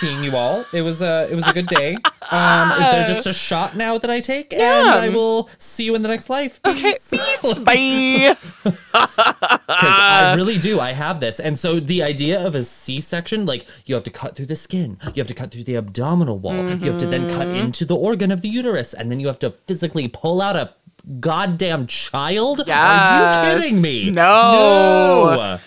[0.00, 1.94] seeing you all it was a it was a good day
[2.30, 5.94] um is there just a shot now that i take and i will see you
[5.94, 7.42] in the next life Okay, peace.
[7.42, 7.58] peace.
[7.58, 8.36] Bye.
[8.64, 10.78] because I really do.
[10.80, 14.36] I have this, and so the idea of a C-section, like you have to cut
[14.36, 17.28] through the skin, you have to cut through the abdominal wall, you have to then
[17.28, 17.56] cut Mm-hmm.
[17.64, 20.74] into the organ of the uterus, and then you have to physically pull out a
[21.20, 22.68] goddamn child.
[22.68, 24.10] Are you kidding me?
[24.10, 25.34] No.
[25.34, 25.58] No.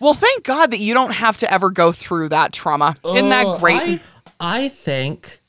[0.00, 2.96] Well, thank God that you don't have to ever go through that trauma.
[3.04, 4.00] Isn't Oh, that great?
[4.40, 5.40] I, I thank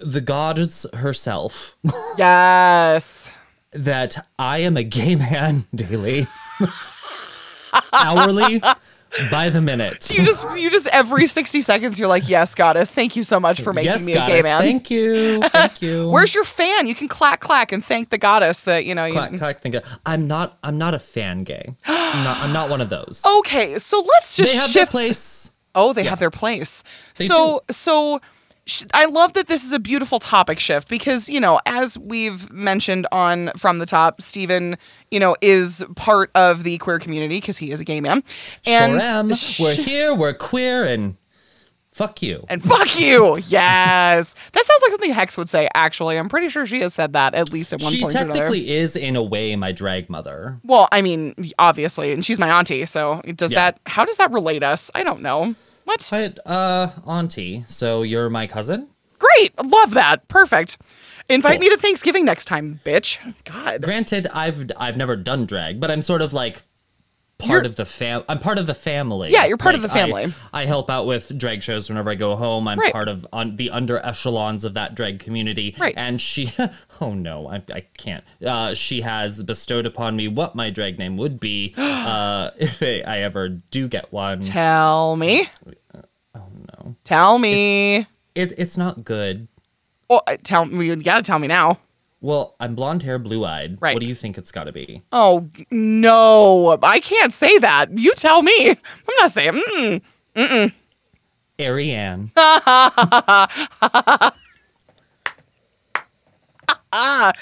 [0.00, 1.76] the goddess herself
[2.18, 3.30] yes.
[3.72, 6.26] that I am a gay man daily,
[7.92, 8.62] hourly,
[9.30, 10.14] by the minute.
[10.14, 13.60] You just, you just every 60 seconds, you're like, yes, goddess, thank you so much
[13.60, 14.36] for making yes, me a goddess.
[14.36, 14.60] gay man.
[14.60, 15.40] Thank you.
[15.48, 16.10] Thank you.
[16.10, 16.86] Where's your fan?
[16.86, 19.12] You can clack, clack and thank the goddess that, you know, you.
[19.12, 21.74] clack, clack, think I'm not I'm not a fan gay.
[21.86, 23.22] I'm not I'm not one of those.
[23.42, 24.92] Okay, so let's just they have their shift.
[24.92, 25.52] place.
[25.74, 26.84] Oh, they have their place.
[27.16, 28.20] They so, so sh-
[28.94, 33.06] I love that this is a beautiful topic shift because, you know, as we've mentioned
[33.10, 34.76] on From the Top, Steven,
[35.10, 38.22] you know, is part of the queer community because he is a gay man.
[38.64, 39.34] And sure am.
[39.34, 41.16] sh- We're here, we're queer, and
[41.90, 42.44] fuck you.
[42.48, 43.36] and fuck you.
[43.48, 44.34] Yes.
[44.52, 46.16] that sounds like something Hex would say, actually.
[46.16, 48.32] I'm pretty sure she has said that at least at one she point another.
[48.32, 50.60] technically is in a way my drag mother.
[50.62, 53.72] Well, I mean, obviously, and she's my auntie, so does Yeah.
[53.72, 54.88] that how does that relate us?
[54.94, 55.56] I don't know.
[55.92, 56.08] What?
[56.10, 58.88] But uh auntie, so you're my cousin?
[59.18, 59.52] Great.
[59.64, 60.26] Love that.
[60.28, 60.78] Perfect.
[61.28, 61.68] Invite Cool.
[61.68, 63.18] me to Thanksgiving next time, bitch.
[63.44, 63.82] God.
[63.82, 66.62] Granted, I've I've never done drag, but I'm sort of like
[67.38, 69.30] part You're- of the fam I'm part of the family.
[69.32, 70.32] Yeah, you're part of the family.
[70.52, 72.66] I, I help out with drag shows whenever I go home.
[72.68, 72.92] I'm Right.
[72.92, 75.74] part of on the under echelons of that drag community.
[75.78, 75.94] Right.
[75.96, 76.52] And she
[77.00, 78.24] oh no, I, I can't.
[78.44, 83.02] Uh, she has bestowed upon me what my drag name would be uh, if I,
[83.06, 84.40] I ever do get one.
[84.40, 85.48] Tell me.
[87.12, 88.06] Tell me.
[88.34, 89.46] It, it's not good.
[90.08, 90.86] Oh, uh, tell me.
[90.86, 91.78] You gotta tell me now.
[92.22, 93.76] Well, I'm blonde hair, blue eyed.
[93.82, 93.94] Right.
[93.94, 95.02] What do you think it's got to be?
[95.12, 97.98] Oh no, I can't say that.
[97.98, 98.70] You tell me.
[98.70, 99.52] I'm not saying.
[99.52, 100.02] Mm
[100.34, 100.72] mm.
[101.60, 102.32] Aryan.
[106.92, 107.32] Ah,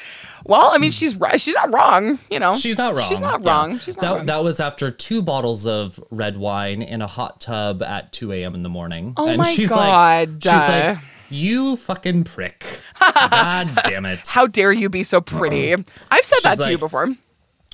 [0.44, 1.40] well, I mean, she's right.
[1.40, 2.18] She's not wrong.
[2.30, 3.08] You know, She's not wrong.
[3.08, 3.50] She's not Yeah.
[3.50, 3.78] wrong.
[3.78, 4.26] She's not that, wrong.
[4.26, 8.54] That was after two bottles of red wine in a hot tub at 2 a.m.
[8.54, 9.14] in the morning.
[9.16, 10.28] Oh and my she's God.
[10.28, 12.64] Like, she's like, you fucking prick.
[13.00, 14.26] God damn it.
[14.28, 15.72] How dare you be so pretty?
[15.72, 15.84] I've
[16.24, 17.14] said that She's to you before.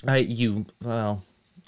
[0.06, 1.22] I, you, well,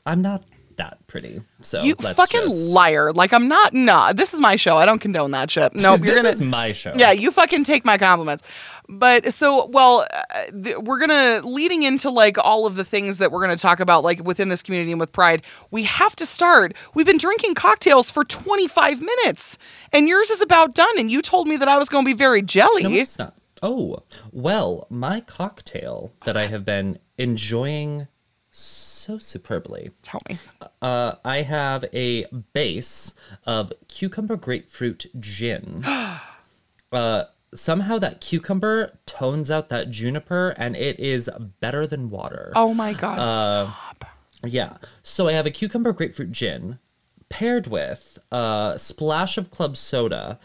[0.04, 0.42] I'm not
[0.78, 1.42] that pretty.
[1.60, 3.12] So You let's fucking just, liar.
[3.12, 3.74] Like I'm not.
[3.74, 4.76] Nah, this is my show.
[4.76, 5.72] I don't condone that shit.
[5.76, 6.00] Nope.
[6.00, 6.28] this you're gonna.
[6.30, 6.92] is my show.
[6.96, 8.42] Yeah, you fucking take my compliments.
[8.88, 13.30] But so, well, uh, th- we're gonna leading into like all of the things that
[13.30, 15.42] we're gonna talk about, like within this community and with Pride.
[15.70, 16.74] We have to start.
[16.94, 19.58] We've been drinking cocktails for 25 minutes,
[19.92, 20.98] and yours is about done.
[20.98, 22.84] And you told me that I was gonna be very jelly.
[22.84, 23.34] No, it's not.
[23.60, 28.06] Oh, well, my cocktail that I have been enjoying
[29.08, 29.90] so superbly.
[30.02, 30.38] Tell me.
[30.82, 33.14] Uh, I have a base
[33.46, 35.82] of cucumber grapefruit gin.
[36.92, 42.52] uh, somehow that cucumber tones out that juniper, and it is better than water.
[42.54, 43.20] Oh my god.
[43.20, 44.04] Uh, stop.
[44.44, 44.76] Yeah.
[45.02, 46.78] So I have a cucumber grapefruit gin
[47.30, 50.38] paired with a splash of club soda,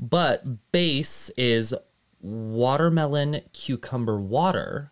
[0.00, 1.74] but base is
[2.22, 4.90] watermelon cucumber water.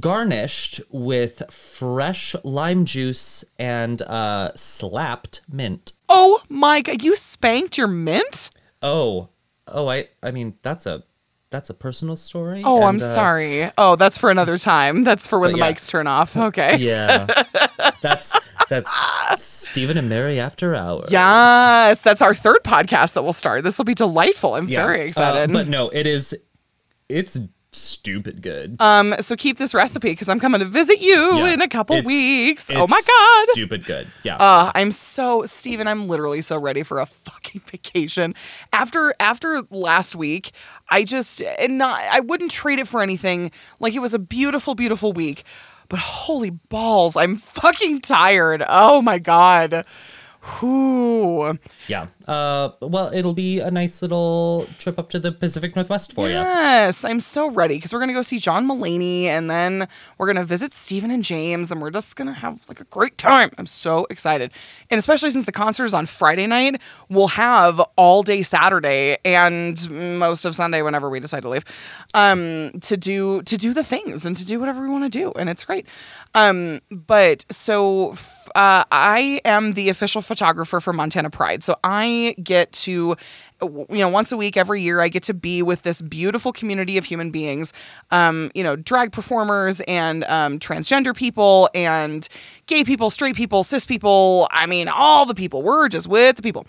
[0.00, 5.92] Garnished with fresh lime juice and uh, slapped mint.
[6.10, 8.50] Oh my god, you spanked your mint?
[8.82, 9.28] Oh,
[9.66, 11.04] oh, I, I mean, that's a,
[11.50, 12.62] that's a personal story.
[12.64, 13.70] Oh, I'm uh, sorry.
[13.78, 15.04] Oh, that's for another time.
[15.04, 15.72] That's for when the yeah.
[15.72, 16.36] mics turn off.
[16.48, 16.76] Okay.
[16.76, 17.26] Yeah,
[18.02, 18.90] that's that's
[19.42, 21.10] Steven and Mary after hours.
[21.10, 23.64] Yes, that's our third podcast that will start.
[23.64, 24.54] This will be delightful.
[24.54, 24.84] I'm Yeah.
[24.86, 25.52] very Uh, excited.
[25.52, 26.36] but no, it is,
[27.08, 27.40] it's
[27.72, 28.80] stupid good.
[28.80, 31.52] um, so keep this recipe because I'm coming to visit you Yeah.
[31.52, 32.70] in a couple weeks.
[32.74, 33.52] Oh my god.
[33.52, 34.08] stupid good.
[34.22, 34.36] Yeah.
[34.36, 38.34] Uh, I'm so Steven, I'm literally so ready for a fucking vacation.
[38.72, 40.52] After after last week,
[40.88, 43.50] I just and not I wouldn't trade it for anything.
[43.80, 45.44] Like it was a beautiful, beautiful week.
[45.90, 48.62] But holy balls, I'm fucking tired.
[48.68, 49.86] Oh my god.
[50.60, 51.58] Whew.
[51.86, 52.06] Yeah.
[52.26, 56.34] Uh, well, it'll be a nice little trip up to the Pacific Northwest for you.
[56.34, 60.44] Yes, I'm so ready because we're gonna go see John Mulaney and then we're gonna
[60.44, 63.50] visit Steven and James and we're just gonna have like a great time.
[63.58, 64.52] I'm so excited,
[64.90, 69.90] and especially since the concert is on Friday night, we'll have all day Saturday and
[70.18, 71.64] most of Sunday whenever we decide to leave,
[72.14, 75.32] um, to do to do the things and to do whatever we want to do,
[75.38, 75.86] and it's great.
[76.34, 80.37] Um, but so f- uh, I am the official photographer
[80.80, 83.16] for Montana Pride, so I get to
[83.62, 86.96] you know once a week every year i get to be with this beautiful community
[86.98, 87.72] of human beings
[88.10, 92.28] um, you know drag performers and um, transgender people and
[92.66, 95.62] gay people straight people cis people i mean all the people.
[95.62, 96.66] We're just with the people.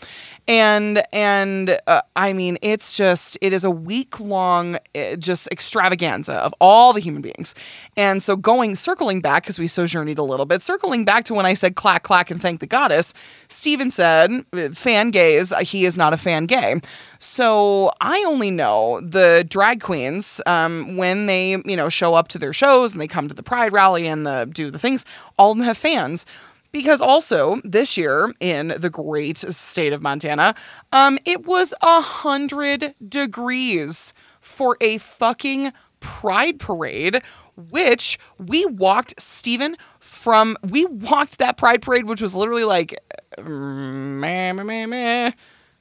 [0.47, 6.34] And and uh, i mean it's just it is a week long uh, just extravaganza
[6.34, 7.56] of all the human beings.
[7.97, 11.45] And so going circling back because we sojourneyed a little bit circling back to when
[11.45, 13.13] i said clack clack and thank the goddess
[13.47, 16.79] Steven said, fan gays, uh, he is not a fan gay.
[17.20, 22.39] So I only know the drag queens um, when they, you know, show up to
[22.39, 25.06] their shows and they come to the Pride rally and the do the things.
[25.38, 26.26] All of them have fans.
[26.72, 30.54] Because also this year in the great state of Montana,
[30.94, 37.22] um, it was a hundred degrees for a fucking pride parade,
[37.56, 42.94] which we walked, Steven, from we walked that pride parade, which was literally like
[43.39, 45.32] meh, meh, meh, meh,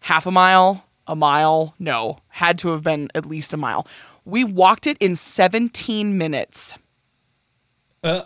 [0.01, 1.75] half a mile, a mile.
[1.79, 3.87] No, had to have been at least a mile.
[4.25, 6.75] We walked it in 17 minutes.
[8.05, 8.23] Uh,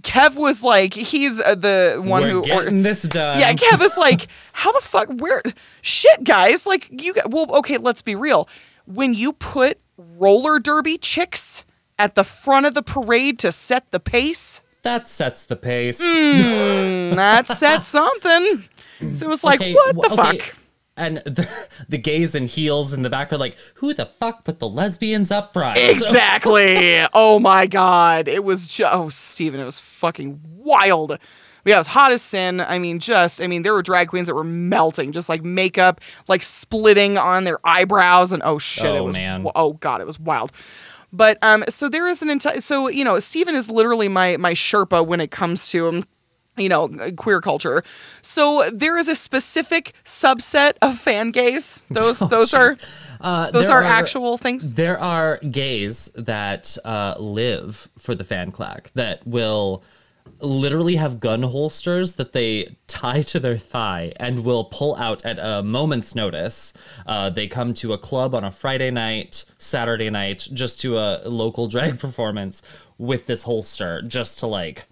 [0.00, 2.38] Kev was like, he's uh, the one we're who.
[2.40, 3.38] or- getting this done.
[3.40, 5.08] yeah, Kev is like, how the fuck?
[5.18, 5.42] Where?
[5.82, 6.66] Shit, guys.
[6.66, 7.14] Like, you.
[7.26, 8.48] Well, okay, let's be real.
[8.86, 11.64] When you put roller derby chicks
[11.98, 16.00] at the front of the parade to set the pace, that sets the pace.
[16.00, 18.64] mm, that sets something.
[19.12, 20.56] So it was like, Okay, what wh- the okay, fuck?
[20.98, 21.48] And the,
[21.88, 25.30] the gays in heels in the back are like, who the fuck put the lesbians
[25.30, 25.78] up front?
[26.28, 27.06] Exactly.
[27.14, 28.28] oh my god.
[28.28, 31.18] It was just oh Steven, it was fucking wild.
[31.64, 32.60] Yeah, it was hot as sin.
[32.60, 36.00] I mean, just I mean, there were drag queens that were melting, just like makeup,
[36.26, 39.46] like splitting on their eyebrows, and oh shit, it Oh, was man.
[39.54, 40.50] oh god, it was wild.
[41.12, 44.52] But um, so there is an entire so you know, Steven is literally my my
[44.52, 46.04] Sherpa when it comes to um,
[46.58, 47.82] you know, queer culture.
[48.22, 51.84] So there is a specific subset of fan gays.
[51.90, 52.76] Those those are
[53.20, 54.74] Uh, those there are, actual things.
[54.74, 59.82] There are gays that uh, live for the fan clack that will
[60.40, 65.38] literally have gun holsters that they tie to their thigh and will pull out at
[65.40, 66.72] a moment's notice.
[67.06, 71.22] Uh, they come to a club on a Friday night, Saturday night, just to a
[71.28, 72.62] local drag performance
[72.98, 74.86] with this holster just to like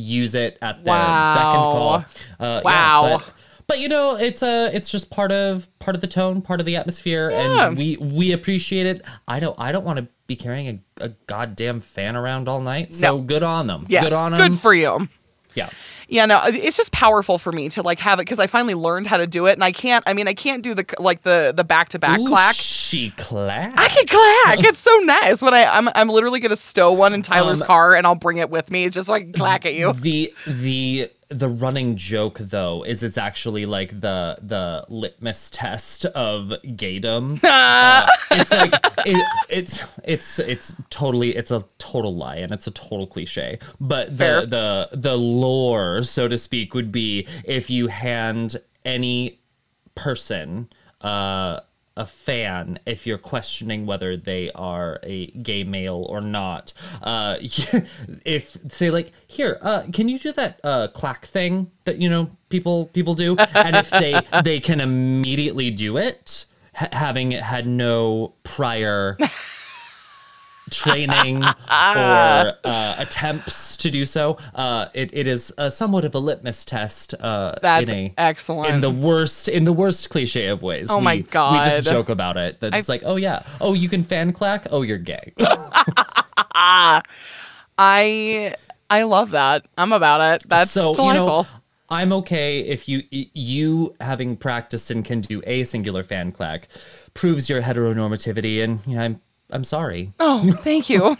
[0.00, 1.72] use it at their beck and Wow.
[1.72, 1.94] call.
[1.94, 2.02] Uh,
[2.40, 3.18] yeah, Wow.
[3.18, 3.34] but-
[3.66, 6.66] but you know, it's a it's just part of part of the tone, part of
[6.66, 7.68] the atmosphere, Yeah.
[7.68, 9.00] and we we appreciate it.
[9.28, 12.92] I know I don't want to be carrying a, a goddamn fan around all night.
[12.92, 13.22] So No.
[13.22, 13.84] good on them.
[13.88, 14.40] Yes, good on them.
[14.50, 15.08] good for you.
[15.54, 15.68] yeah.
[16.10, 19.06] Yeah, no, it's just powerful for me to like have it because I finally learned
[19.06, 20.02] how to do it, and I can't.
[20.08, 22.54] I mean, I can't do the like the the back to back clack.
[22.56, 23.74] She clack.
[23.78, 24.68] I can clack.
[24.68, 27.94] It's so nice when I I'm I'm literally gonna stow one in Tyler's Um, car
[27.94, 29.92] and I'll bring it with me just so I can clack at you.
[29.92, 36.52] the the the running joke though is it's actually like the the litmus test of
[36.64, 37.40] gaydom.
[37.50, 38.72] Uh, it's like
[39.04, 43.58] it, it's it's it's totally it's a total lie and it's a total cliche.
[43.80, 44.42] But Fair.
[44.42, 49.40] the the the lore, so to speak, would be if you hand any
[49.94, 50.68] person
[51.02, 51.60] uh
[52.00, 56.72] a fan if you're questioning whether they are a gay male or not.
[57.02, 57.36] Uh
[58.24, 62.30] if say like here uh can you do that uh clack thing that you know
[62.48, 63.36] people people do?
[63.54, 69.18] And if they they can immediately do it ha- having had no prior
[70.70, 74.38] training or uh, attempts to do so.
[74.54, 77.14] Uh, it, it is uh, somewhat of a litmus test.
[77.14, 78.74] Uh, That's in a, excellent.
[78.74, 80.90] In the worst, in the worst cliche of ways.
[80.90, 82.60] Oh my god, We just joke about it.
[82.60, 84.66] That's like, oh yeah, oh you can fan clack.
[84.70, 85.32] Oh you're gay.
[87.78, 88.54] I
[88.90, 89.66] I love that.
[89.78, 90.48] I'm about it.
[90.48, 91.24] That's so delightful.
[91.24, 91.46] you know,
[91.88, 96.68] I'm okay if you you having practiced and can do a singular fan clack
[97.14, 99.20] proves your heteronormativity, and yeah, I'm
[99.52, 100.12] I'm sorry.
[100.20, 101.16] oh, thank you.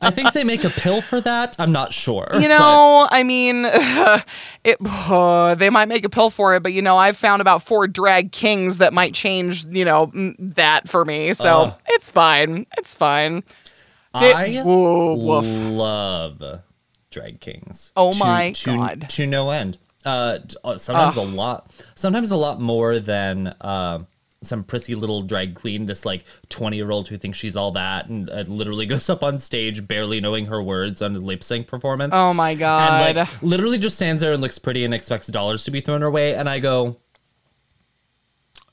[0.00, 1.56] I think they make a pill for that.
[1.58, 2.28] I'm not sure.
[2.38, 3.64] You know, I mean,
[4.64, 4.76] it.
[4.84, 7.86] uh, they might make a pill for it, but you know, I've found about four
[7.86, 9.64] drag kings that might change.
[9.64, 11.34] You know, that for me.
[11.34, 11.74] So Ugh.
[11.88, 12.66] it's fine.
[12.76, 13.42] It's fine.
[14.12, 16.42] but I Whoa, love
[17.10, 17.92] drag kings.
[17.96, 19.08] Oh to- my to- God.
[19.10, 19.78] to no end.
[20.04, 21.70] Uh, uh, sometimes a lot.
[21.94, 23.54] Sometimes a lot more than.
[23.60, 24.00] Uh,
[24.44, 28.06] some prissy little drag queen, this like 20 year old who thinks she's all that
[28.08, 31.66] and uh, literally goes up on stage barely knowing her words on a lip sync
[31.66, 32.12] performance.
[32.14, 33.06] Oh my god.
[33.08, 36.00] and like literally just stands there and looks pretty and expects dollars to be thrown
[36.02, 36.96] her way and i go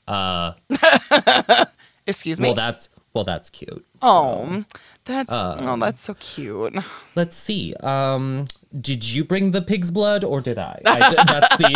[0.08, 0.52] uh,
[2.06, 2.48] Excuse me.
[2.48, 4.64] well that's well that's cute oh,
[5.04, 6.74] that's uh, oh, that's so cute.
[7.14, 8.46] let's see um
[8.80, 11.72] did you bring the pig's blood or did i, I that's the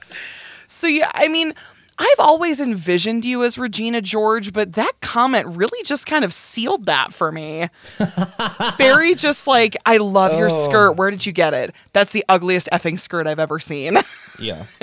[0.66, 1.54] So yeah, I mean,
[1.98, 6.84] I've always envisioned you as Regina George, but that comment really just kind of sealed
[6.84, 7.68] that for me.
[8.78, 10.64] Barry just like, I love your Oh.
[10.64, 10.92] skirt.
[10.96, 11.74] Where did you get it?
[11.94, 13.98] That's the ugliest effing skirt I've ever seen.
[14.38, 14.66] yeah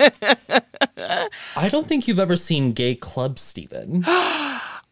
[1.56, 4.04] i don't think you've ever seen gay club steven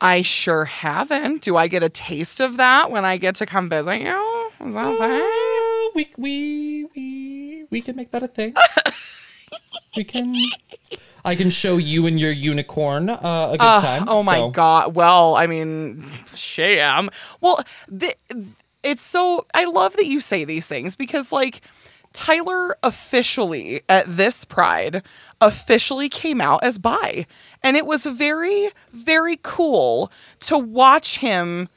[0.04, 1.42] I sure haven't.
[1.42, 4.50] Do I get a taste of that when I get to come visit you?
[4.66, 5.20] Is that a thing?
[5.22, 8.52] Uh, we we we we can make that a thing
[9.96, 10.34] we can
[11.24, 14.94] i can show you and your unicorn uh, a good time Oh my god.
[14.94, 17.10] Well, I mean, sham.
[17.40, 18.14] Well, the,
[18.82, 21.60] it's so I love that you say these things because like
[22.12, 25.02] Tyler officially at this Pride
[25.40, 27.26] officially came out as bi,
[27.62, 30.10] and it was very very cool
[30.40, 31.68] to watch him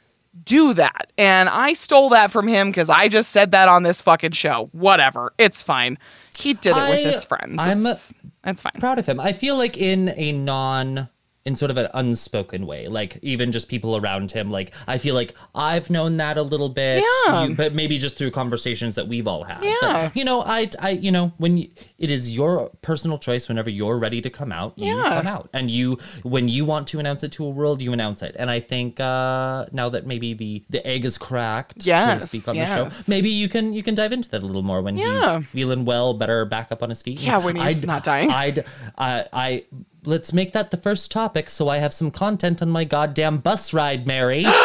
[0.44, 1.12] do that.
[1.18, 4.70] And I stole that from him because I just said that on this fucking show.
[4.74, 5.34] Whatever.
[5.38, 5.98] It's fine.
[6.38, 7.58] He did it with his friends.
[7.60, 8.74] I'm- it's, it's fine.
[8.80, 9.20] proud of him.
[9.20, 11.10] I feel like in a non
[11.46, 15.14] in sort of an unspoken way, like even just people around him, like I feel
[15.14, 17.44] like I've known that a little bit, Yeah.
[17.46, 19.64] you- but maybe just through conversations that we've all had.
[19.64, 19.76] Yeah.
[19.82, 23.70] But, you know, I, I, you know, when you, it is your personal choice, whenever
[23.70, 25.18] you're ready to come out, you Yeah.
[25.18, 28.24] come out, and you, when you want to announce it to a world, you announce
[28.24, 28.36] it.
[28.40, 32.48] And I think uh now that maybe the the egg is cracked, so to speak,
[32.48, 34.98] on the show, maybe you can you can dive into that a little more when
[34.98, 35.38] Yeah.
[35.38, 37.22] he's feeling well, better, back up on his feet.
[37.22, 38.32] Yeah, when he's I'd- not dying.
[38.32, 38.66] I'd,
[38.98, 39.64] I, I,
[40.06, 43.74] let's make that the first topic so I have some content on my goddamn bus
[43.74, 44.46] ride, Mary.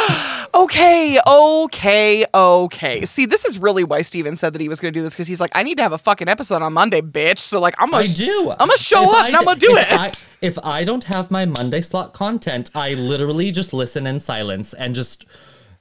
[0.53, 3.05] Okay, okay, okay.
[3.05, 5.29] See, this is really why Steven said that he was going to do this because
[5.29, 7.39] he's like, I need to have a fucking episode on Monday, bitch.
[7.39, 8.51] So like, I'm gonna, I do.
[8.51, 9.93] I'm gonna show If up I and I'm gonna do it.
[9.93, 14.75] I, if I don't have my Monday slot content, I literally just listen in silence
[14.75, 15.25] and just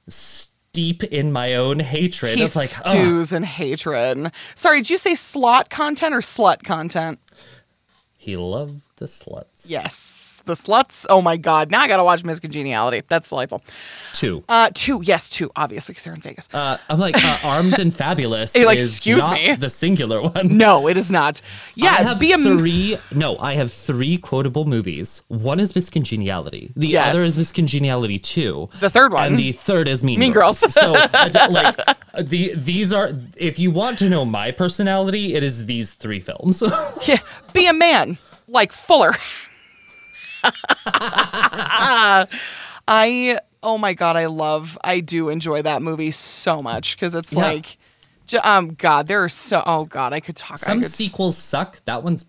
[0.06, 2.38] steep in my own hatred.
[2.38, 4.30] he it's like, stews in hatred.
[4.54, 7.18] Sorry, did you say slot content or slut content?
[8.20, 9.64] he loved the sluts.
[9.66, 11.04] Yes, the sluts.
[11.10, 11.70] Oh my god!
[11.70, 13.02] Now I gotta watch Miss Congeniality.
[13.08, 13.62] That's delightful.
[14.12, 14.44] Two.
[14.48, 15.00] Uh, two.
[15.04, 15.50] Yes, two.
[15.56, 16.48] Obviously, because they're in Vegas.
[16.52, 18.54] Uh, I'm like, uh, armed and fabulous.
[18.54, 19.54] Like, is excuse not me?
[19.56, 20.56] The singular one.
[20.56, 21.40] no, it is not.
[21.74, 22.98] Yeah, I have be a three.
[23.12, 25.22] No, I have three quotable movies.
[25.28, 26.72] One is Miss Congeniality.
[26.76, 27.14] The Yes.
[27.16, 28.68] other is Miss Congeniality Two.
[28.80, 29.26] The third one.
[29.26, 30.58] and the third is Mean, Mean Girls.
[30.72, 31.76] so, uh, like,
[32.28, 33.10] the these are.
[33.36, 36.62] If you want to know my personality, it is these three films.
[37.06, 37.18] Yeah,
[37.52, 38.18] be a man
[38.50, 39.12] like Fuller.
[42.88, 47.32] I oh my god, I love I do enjoy that movie so much because it's
[47.34, 47.42] Yeah.
[47.44, 47.76] like
[48.26, 51.84] j- um god, there are so oh god, I could talk Some could, sequels suck.
[51.84, 52.24] That one's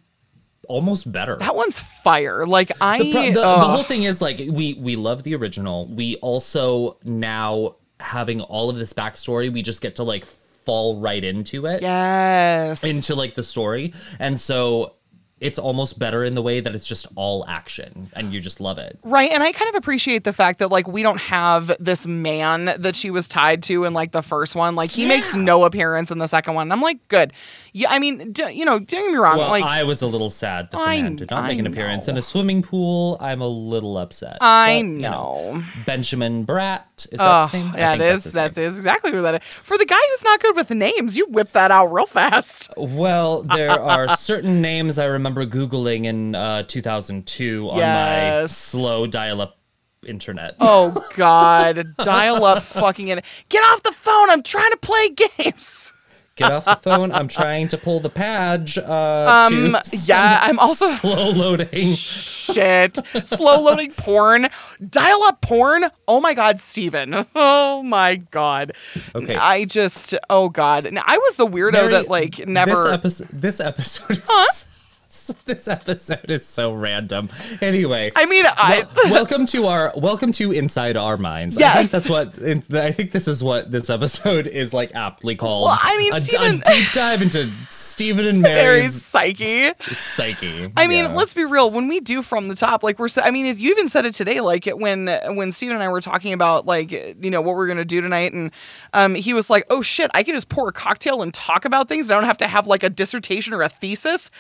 [0.68, 1.38] almost better.
[1.38, 2.46] that one's fire.
[2.46, 5.88] Like I the, pro- the, the whole thing is like we we love the original.
[5.88, 11.24] We also now having all of this backstory, we just get to like fall right
[11.24, 11.82] into it.
[11.82, 12.84] yes.
[12.84, 14.94] into like the story and so
[15.42, 18.78] it's almost better in the way that it's just all action and you just love
[18.78, 22.06] it Right, and I kind of appreciate the fact that like we don't have this
[22.08, 24.76] man that she was tied to in like the first one.
[24.76, 26.64] Like he makes no appearance in the second one.
[26.68, 27.34] And I'm like, good.
[27.74, 29.38] Yeah, I mean, you know, don't get me wrong.
[29.38, 31.60] well like i was a little sad that the I- man did not make I
[31.60, 32.12] an appearance know.
[32.12, 35.64] in a swimming pool i'm a little upset I But, you know.
[35.86, 39.22] benjamin bratt is that Oh, his name yeah, it think That's, that's is exactly who
[39.24, 39.48] that is.
[39.48, 42.72] For the guy who's not good with names, you whip that out real fast.
[42.78, 49.58] well there are certain names i remember googling in uh 2002 on my slow dial-up
[50.06, 50.56] internet.
[50.60, 53.24] Oh God, dial up fucking it.
[53.50, 54.30] Get off the phone.
[54.30, 55.94] I'm trying to play games.
[56.38, 57.12] Get off the phone.
[57.12, 58.78] I'm trying to pull the page.
[58.78, 61.94] Uh, Um, yeah, I'm also slow loading.
[61.94, 62.98] shit.
[63.26, 64.48] Slow loading porn.
[64.90, 65.84] Dial up porn.
[66.08, 67.26] Oh my God, Steven.
[67.36, 68.74] Oh my God.
[69.14, 69.36] Okay.
[69.36, 70.88] I just, oh God.
[71.04, 72.76] I was the weirdo Mary, that like never.
[72.84, 73.28] This episode.
[73.34, 74.12] This episode.
[74.12, 74.71] Is,
[75.46, 77.28] This episode is so random.
[77.60, 78.12] Anyway.
[78.16, 78.86] I mean, I.
[79.04, 81.58] Wel- welcome to our welcome to inside our minds.
[81.58, 81.76] I Yes.
[81.76, 82.42] think that's what
[82.74, 85.66] I think this is what this episode is like aptly called.
[85.66, 89.74] Well, I mean, a, Steven- a deep dive into Steven and Mary's Mary's psyche.
[89.92, 90.72] psyche.
[90.78, 91.14] I mean, Yeah.
[91.14, 91.70] let's be real.
[91.72, 94.40] When we do from the top, like we're, I mean, you even said it today.
[94.40, 97.84] Like when when Steven and I were talking about like you know what we're gonna
[97.84, 98.52] do tonight, and
[98.94, 101.90] um, he was like, "Oh shit, I can just pour a cocktail and talk about
[101.90, 102.10] things.
[102.10, 104.32] I don't have to have like a dissertation or a thesis."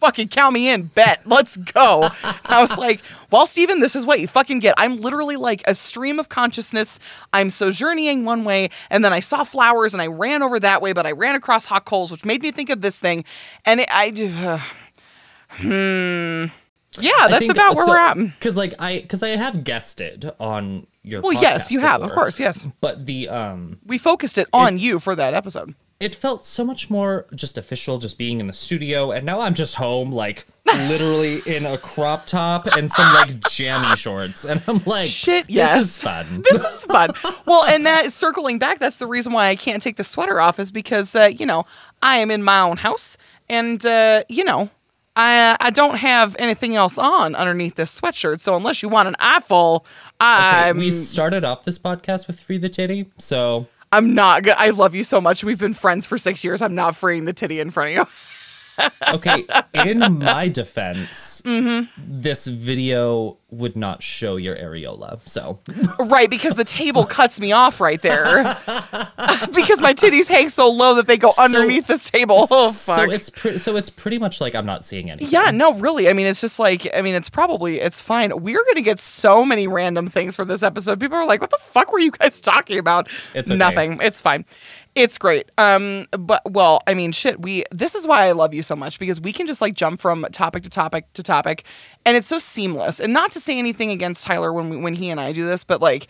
[0.00, 1.22] Fucking count me in, bet.
[1.24, 2.10] Let's go.
[2.44, 4.74] I was like, well, Steven, this is what you fucking get.
[4.76, 7.00] I'm literally like a stream of consciousness.
[7.32, 10.92] I'm sojourning one way, and then I saw flowers and I ran over that way,
[10.92, 13.24] but I ran across hot coals, which made me think of this thing.
[13.64, 14.12] And it, I,
[14.44, 14.58] uh,
[15.56, 16.46] hmm.
[16.98, 18.16] Yeah, that's about where we're at.
[18.16, 21.20] Because like I because I have guested on your.
[21.20, 22.66] Well, yes, you have, of course, yes.
[22.80, 25.74] But the um, We focused it on you for that episode.
[25.98, 29.54] It felt so much more just official, just being in the studio, and now I'm
[29.54, 34.82] just home, like literally in a crop top and some like jammy shorts, and I'm
[34.84, 35.84] like, Shit, this yes.
[35.84, 36.42] is fun.
[36.50, 37.10] This is fun.
[37.46, 40.58] well, and that circling back, that's the reason why I can't take the sweater off
[40.58, 41.64] is because uh, you know
[42.02, 43.16] I am in my own house,
[43.48, 44.68] and uh, you know
[45.16, 48.40] I I don't have anything else on underneath this sweatshirt.
[48.40, 49.86] So unless you want an eyeful,
[50.20, 54.54] Okay, I'm we started off this podcast with free the titty, so I'm not good.
[54.56, 55.44] I love you so much.
[55.44, 56.60] We've been friends for six years.
[56.60, 58.12] I'm not freeing the titty in front of you.
[59.08, 59.44] okay.
[59.74, 61.84] in my defense, Mm-hmm.
[62.20, 65.60] this video would not show your areola, so
[66.00, 68.42] right, because the table cuts me off right there.
[69.54, 72.48] because my titties hang so low that they go underneath this table.
[72.50, 72.96] Oh fuck.
[72.96, 75.28] so it's pre- so it's pretty much like I'm not seeing anything.
[75.32, 76.08] Yeah, no, really.
[76.08, 78.30] I mean, it's just like, I mean, it's probably, it's fine.
[78.42, 80.98] We're going to get so many random things for this episode.
[80.98, 83.08] People are like, what the fuck were you guys talking about?
[83.34, 83.56] It's okay.
[83.58, 83.98] Nothing.
[84.00, 84.44] It's fine.
[84.96, 85.50] It's great.
[85.58, 88.98] Um, but, well, I mean, shit, we, this is why I love you so much
[88.98, 91.64] because we can just like jump from topic to topic to topic
[92.06, 92.98] and it's so seamless.
[92.98, 95.64] And not to say anything against Tyler when we, when he and I do this,
[95.64, 96.08] but like,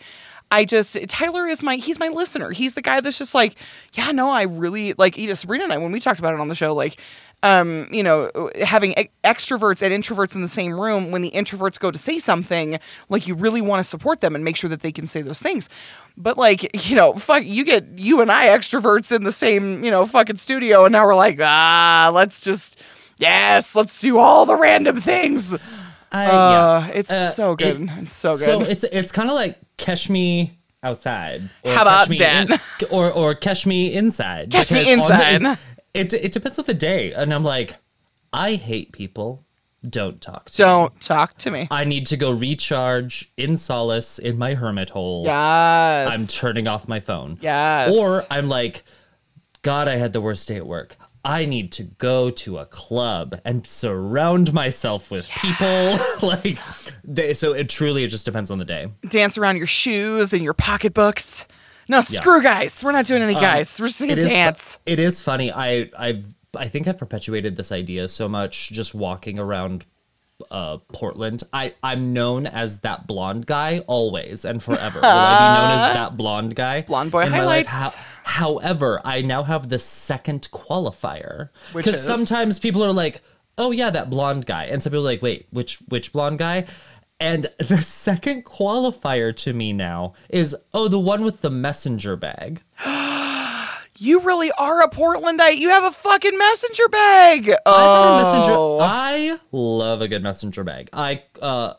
[0.49, 2.51] I just Tyler is my he's my listener.
[2.51, 3.55] He's the guy that's just like,
[3.93, 6.39] yeah, no, I really like you know, Sabrina and I when we talked about it
[6.39, 7.01] on the show, like
[7.43, 8.31] um, you know,
[8.63, 12.17] having e- extroverts and introverts in the same room, when the introverts go to say
[12.19, 12.79] something,
[13.09, 15.41] like you really want to support them and make sure that they can say those
[15.41, 15.69] things.
[16.17, 19.91] But like, you know, fuck, you get you and I extroverts in the same, you
[19.91, 22.79] know, fucking studio, and now we're like, ah, let's just,
[23.19, 25.55] yes, let's do all the random things.
[26.11, 27.91] I, Uh, it's Uh, so it- good.
[28.01, 28.45] it's so good.
[28.45, 31.49] So it's it's kind of like catch me outside.
[31.65, 32.53] How about Dan?
[32.53, 32.59] in-
[32.89, 34.49] or or catch me inside.
[34.49, 34.91] Catch me on the-
[35.33, 35.57] inside.
[35.93, 37.75] It it depends on the day, and I'm like,
[38.33, 39.43] I hate people.
[39.87, 40.63] Don't talk to.
[40.63, 40.65] me.
[40.65, 41.67] Don't talk to me.
[41.69, 45.23] I need to go recharge in solace in my hermit hole.
[45.23, 46.13] Yes.
[46.13, 47.37] I'm turning off my phone.
[47.41, 47.95] Yes.
[47.95, 48.83] Or I'm like,
[49.61, 50.97] God, I had the worst day at work.
[51.23, 55.97] I need to go to a club and surround myself with people.
[56.23, 56.57] like,
[57.03, 58.87] they, so it truly it just depends on the day.
[59.09, 61.45] dance around your shoes and your pocketbooks.
[61.87, 62.83] No, screw guys.
[62.83, 63.79] We're not doing any guys.
[63.79, 64.79] We're just gonna Um, It is fu- dance.
[64.85, 65.51] it is funny.
[65.51, 66.23] I I've
[66.55, 69.85] I think I've perpetuated this idea so much just walking around
[70.51, 71.43] uh Portland.
[71.51, 74.99] I I'm known as that blonde guy always and forever.
[75.01, 76.81] Will I be known as that blonde guy?
[76.83, 77.65] Blonde boy in my life?
[77.65, 77.95] highlights.
[77.95, 83.21] Ho- however, I now have the second qualifier Which because sometimes people are like,
[83.57, 86.65] "Oh yeah, that blonde guy," and some people are like, "Wait, which which blonde guy?"
[87.19, 92.61] And the second qualifier to me now is, "Oh, the one with the messenger bag."
[93.99, 95.57] You really are a Portlandite.
[95.57, 97.49] You have a fucking messenger bag.
[97.65, 98.53] I've messenger.
[98.53, 100.89] Oh, I love a good messenger bag.
[100.93, 101.73] I uh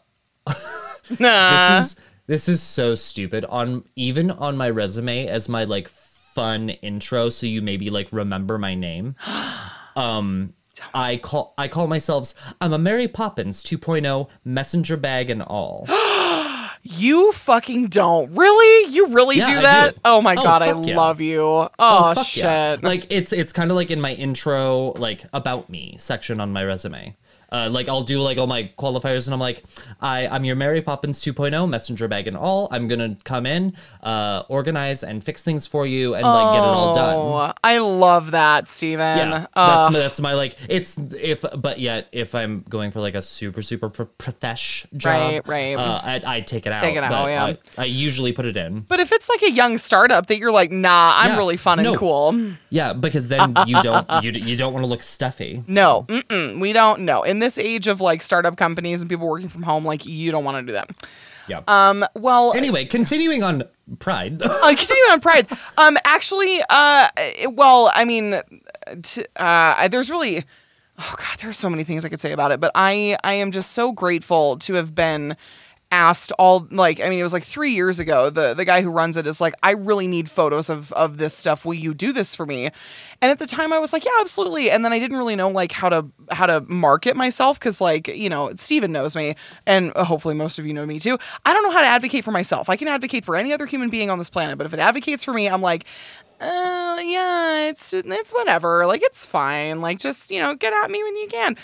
[1.20, 1.78] nah.
[1.78, 3.44] this is this is so stupid.
[3.44, 8.58] On even on my resume as my like fun intro, so you maybe like remember
[8.58, 9.14] my name.
[9.96, 10.54] Um
[10.94, 15.86] I call I call myself I'm a Mary Poppins 2.0 messenger bag and all.
[16.82, 18.32] you fucking don't.
[18.34, 18.92] Really?
[18.92, 19.94] You really Yeah, do that?
[19.94, 20.00] do.
[20.04, 20.96] Oh my Oh, god, I yeah.
[20.96, 21.42] love you.
[21.78, 22.44] Oh, Fuck shit.
[22.44, 22.76] yeah.
[22.82, 26.64] Like it's it's kind of like in my intro like about me section on my
[26.64, 27.16] resume.
[27.50, 29.64] Uh, like I'll do like all my qualifiers, and I'm like,
[30.00, 32.68] I I'm your Mary Poppins 2.0 messenger bag and all.
[32.70, 36.68] I'm gonna come in, uh, organize and fix things for you, and like get it
[36.74, 37.14] all done.
[37.16, 38.98] Oh, I love that, Steven.
[39.30, 40.56] Yeah, Uh, that's my, that's my like.
[40.68, 45.08] It's if, but yet if I'm going for like a super super pro- profesh job,
[45.46, 45.74] Right, right.
[45.74, 46.80] Uh, I I take it out.
[46.80, 47.44] Take it out, but yeah.
[47.44, 48.80] I, I usually put it in.
[48.80, 51.78] but if it's like a young startup that you're like, nah, I'm Yeah, really fun
[51.78, 51.96] and no.
[51.96, 52.52] cool.
[52.70, 55.64] Yeah, because then you don't you you don't want to look stuffy.
[55.66, 57.22] No, mm-mm, we don't know.
[57.38, 60.42] In this age of like startup companies and people working from home, like you don't
[60.42, 60.90] want to do that.
[61.46, 61.60] Yeah.
[61.68, 63.62] Um, well, anyway, continuing on
[64.00, 64.42] Pride.
[64.42, 65.46] uh, continuing on Pride.
[65.76, 67.08] Um, actually, uh,
[67.50, 68.40] well, I mean,
[69.02, 70.44] t- uh, there's really,
[70.98, 73.34] oh god, there are so many things I could say about it, but I, I
[73.34, 75.36] am just so grateful to have been
[75.90, 78.90] asked all like i mean it was like three years ago the the guy who
[78.90, 81.64] runs it is like i really need photos of of this stuff.
[81.64, 82.66] Will you do this for me?
[83.20, 84.70] And at the time i was like yeah absolutely.
[84.70, 88.08] And then i didn't really know like how to how to market myself because like
[88.08, 89.34] you know steven knows me
[89.66, 91.18] and uh, hopefully most of you know me too.
[91.46, 92.68] I don't know how to advocate for myself.
[92.68, 95.24] I can advocate for any other human being on this planet but if it advocates
[95.24, 95.84] for me i'm like
[96.40, 98.86] uh yeah it's it's whatever.
[98.86, 99.80] Like it's fine.
[99.80, 101.56] Like just you know get at me when you can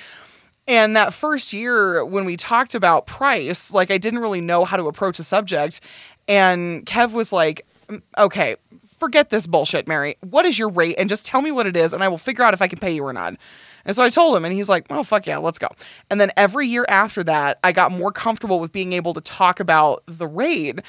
[0.66, 4.76] and that first year when we talked about price, like I didn't really know how
[4.76, 5.80] to approach a subject.
[6.26, 8.56] And Kev was like, "Mm, okay,
[8.98, 10.16] forget this bullshit, Mary.
[10.22, 10.94] What is your rate?
[10.98, 12.78] And just tell me what it is, and I will figure out if I can
[12.78, 13.34] pay you or not.
[13.85, 15.68] And so I told him, and he's like, oh, fuck yeah, let's go.
[16.11, 19.61] And then every year after that, I got more comfortable with being able to talk
[19.61, 20.80] about the rate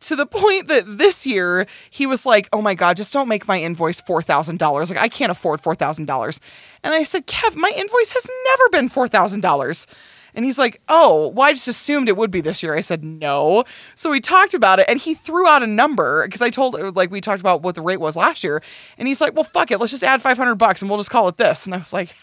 [0.00, 3.48] to the point that this year he was like, oh my God, just don't make
[3.48, 4.90] my invoice $4,000.
[4.90, 6.40] Like, I can't afford $4,000.
[6.82, 9.86] And I said, Kev, my invoice has never been $4,000.
[10.34, 12.74] And he's like, oh, well, I just assumed it would be this year.
[12.74, 13.64] I said, no.
[13.94, 16.90] So we talked about it and he threw out a number because I told, uh,
[16.94, 18.60] like, we talked about what the rate was last year.
[18.98, 19.78] And he's like, well, fuck it.
[19.78, 21.66] Let's just add 500 bucks and we'll just call it this.
[21.66, 22.14] And I was like,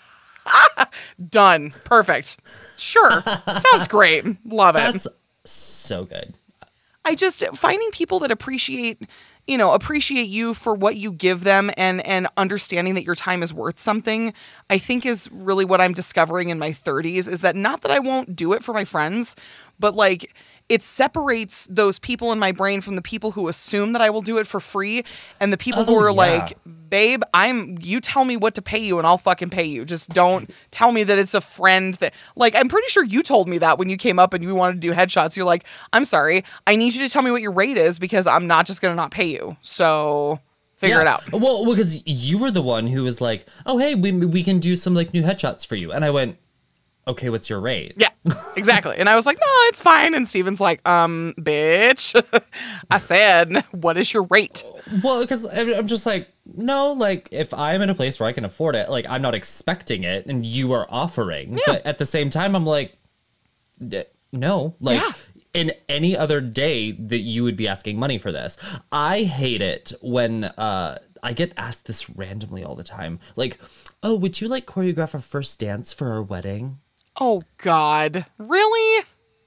[1.30, 1.72] done.
[1.84, 2.38] Perfect.
[2.78, 3.24] Sure.
[3.72, 4.26] Sounds great.
[4.46, 4.80] Love it.
[4.80, 5.08] That's
[5.46, 6.36] so good.
[7.04, 9.08] I just finding people that appreciate,
[9.48, 13.42] you know, appreciate you for what you give them and and understanding that your time
[13.42, 14.34] is worth something,
[14.70, 18.00] I think is really what I'm discovering in my 30s is that not that I
[18.00, 19.36] won't do it for my friends,
[19.80, 20.34] but like
[20.72, 24.22] it separates those people in my brain from the people who assume that I will
[24.22, 25.04] do it for free
[25.40, 26.12] and the people who Oh, are yeah.
[26.28, 26.58] like,
[26.90, 29.84] babe, I'm you tell me what to pay you and I'll fucking pay you.
[29.86, 33.50] Just don't tell me that it's a friend that like I'm pretty sure you told
[33.50, 35.36] me that when you came up and you wanted to do headshots.
[35.36, 38.26] You're like, I'm sorry, I need you to tell me what your rate is because
[38.26, 39.58] I'm not just gonna not pay you.
[39.62, 40.40] So
[40.78, 41.14] figure it Yeah.
[41.16, 41.32] out.
[41.32, 44.76] Well, because you were the one who was like, "Oh, hey, we we can do
[44.76, 46.38] some like new headshots for you," and I went,
[47.08, 48.10] "Okay, what's your rate?" Yeah,
[48.56, 48.98] exactly.
[48.98, 50.14] And I was like, no, it's fine.
[50.14, 52.22] And Steven's like, um, bitch.
[52.92, 54.64] I said, what is your rate?
[55.04, 58.46] Well, because I'm just like, no, like if I'm in a place where I can
[58.46, 62.30] afford it, like I'm not expecting it, and you are offering, but at the same
[62.30, 62.98] time, I'm like,
[64.32, 65.02] no, like.
[65.02, 65.12] Yeah.
[65.54, 68.56] In any other day that you would be asking money for this,
[68.90, 73.20] I hate it when uh, I get asked this randomly all the time.
[73.36, 73.60] Like,
[74.02, 76.80] oh, would you like choreograph our first dance for our wedding?
[77.20, 78.26] Oh, God.
[78.38, 79.06] Really?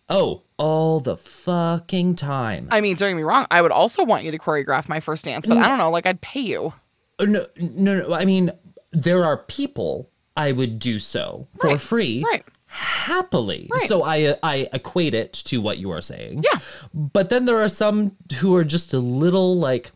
[0.09, 2.69] Oh, all the fucking time.
[2.71, 3.47] I mean, don't get me wrong.
[3.51, 5.91] I would also want you to choreograph my first dance, but I don't know.
[5.91, 6.75] Like, I'd pay you.
[7.19, 8.15] Uh, No, no, no.
[8.15, 8.51] I mean,
[8.93, 12.45] there are people I would do so for Right, free, right.
[12.67, 13.69] happily.
[13.71, 13.89] Right.
[13.89, 16.43] So I I equate it to what you are saying.
[16.45, 16.59] Yeah.
[16.93, 19.93] But then there are some who are just a little like,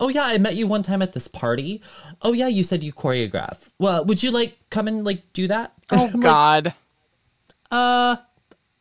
[0.00, 1.82] oh yeah, I met you one time at this party.
[2.22, 3.68] Oh yeah, you said you choreograph.
[3.78, 5.72] Well, would you like come and like do that?
[5.94, 6.72] Oh, God.
[7.72, 8.16] Uh,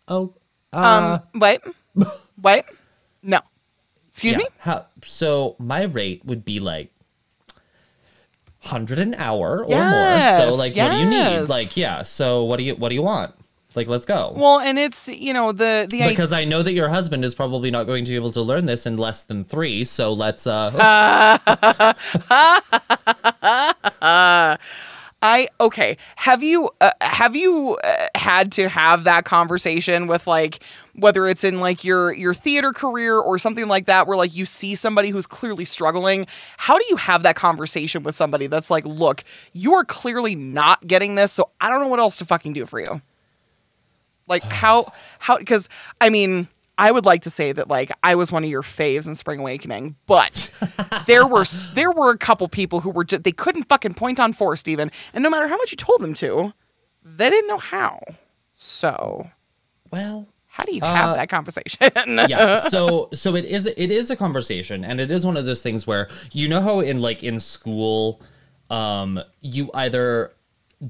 [0.08, 0.34] oh,
[0.74, 1.62] uh, Um, wait.
[2.42, 2.66] Wait.
[3.24, 3.40] No.
[4.10, 4.40] Excuse yeah.
[4.40, 4.46] me?
[4.60, 4.86] How?
[5.04, 6.92] So my rate would be like.
[8.64, 10.22] Hundred an hour or more.
[10.38, 11.50] So like, what do you need?
[11.50, 12.04] Like, yeah.
[12.04, 13.34] So what do you what do you want?
[13.74, 14.34] Like, let's go.
[14.36, 17.72] Well, and it's, you know, the, the because I know that your husband is probably
[17.72, 19.86] not going to be able to learn this in less than three.
[19.86, 20.72] So let's uh,
[25.22, 25.98] I okay.
[26.16, 30.64] Have you uh, have you uh, had to have that conversation with like
[30.96, 34.46] whether it's in like your your theater career or something like that where like you
[34.48, 36.26] see somebody who's clearly struggling?
[36.58, 40.86] How do you have that conversation with somebody that's like, "Look, you are clearly not
[40.88, 43.02] getting this, so I don't know what else to fucking do for you."
[44.28, 45.70] Like how how cuz
[46.00, 46.48] I mean,
[46.78, 49.40] I would like to say that like I was one of your faves in Spring
[49.40, 50.50] Awakening, but
[51.08, 51.44] there were
[51.74, 54.92] there were a couple people who were just they couldn't fucking point on four, Steven,
[55.14, 56.54] and no matter how much you told them to,
[57.04, 58.00] they didn't know how.
[58.54, 59.30] So,
[59.92, 61.78] well, how do you have Uh, that conversation?
[62.30, 62.60] yeah.
[62.70, 65.86] So so it is it is a conversation, and it is one of those things
[65.86, 68.22] where you know how in like in school,
[68.70, 70.34] um, you either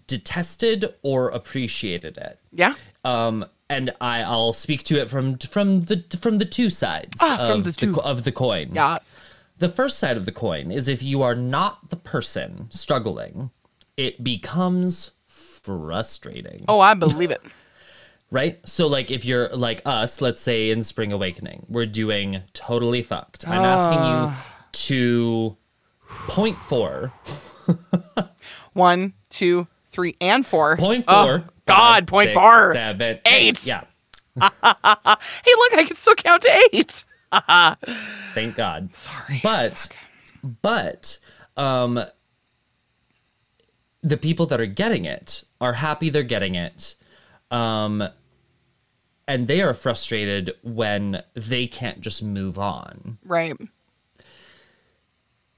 [0.08, 2.40] detested or appreciated it.
[2.54, 2.76] Yeah.
[3.04, 7.52] Um, and I, I'll speak to it from from the from the two sides Ah,
[7.54, 7.94] of the two.
[7.94, 8.72] co- of the coin.
[8.74, 9.20] Yes.
[9.60, 13.52] The first side of the coin is if you are not the person struggling,
[13.98, 16.66] it becomes frustrating.
[16.68, 17.42] Oh, I believe it.
[18.34, 18.62] Right?
[18.66, 23.46] So like if you're like us, let's say in Spring Awakening, we're doing totally fucked.
[23.46, 24.34] I'm asking you
[24.88, 25.58] to
[26.30, 27.12] point four.
[28.74, 30.78] One, two, three, and four.
[30.78, 31.44] Point Oh, four.
[31.76, 32.74] God, point six, four.
[32.74, 33.66] seven, Eight.
[33.66, 33.84] Yeah.
[34.42, 37.06] Hey, look, I can still count to eight.
[38.34, 38.94] Thank God.
[38.94, 39.40] Sorry.
[39.44, 39.90] But
[40.62, 41.18] but
[41.58, 42.04] um
[44.02, 46.96] the people that are getting it are happy they're getting it.
[47.52, 48.04] Um
[49.28, 53.18] and they are frustrated when they can't just move on.
[53.24, 53.56] Right.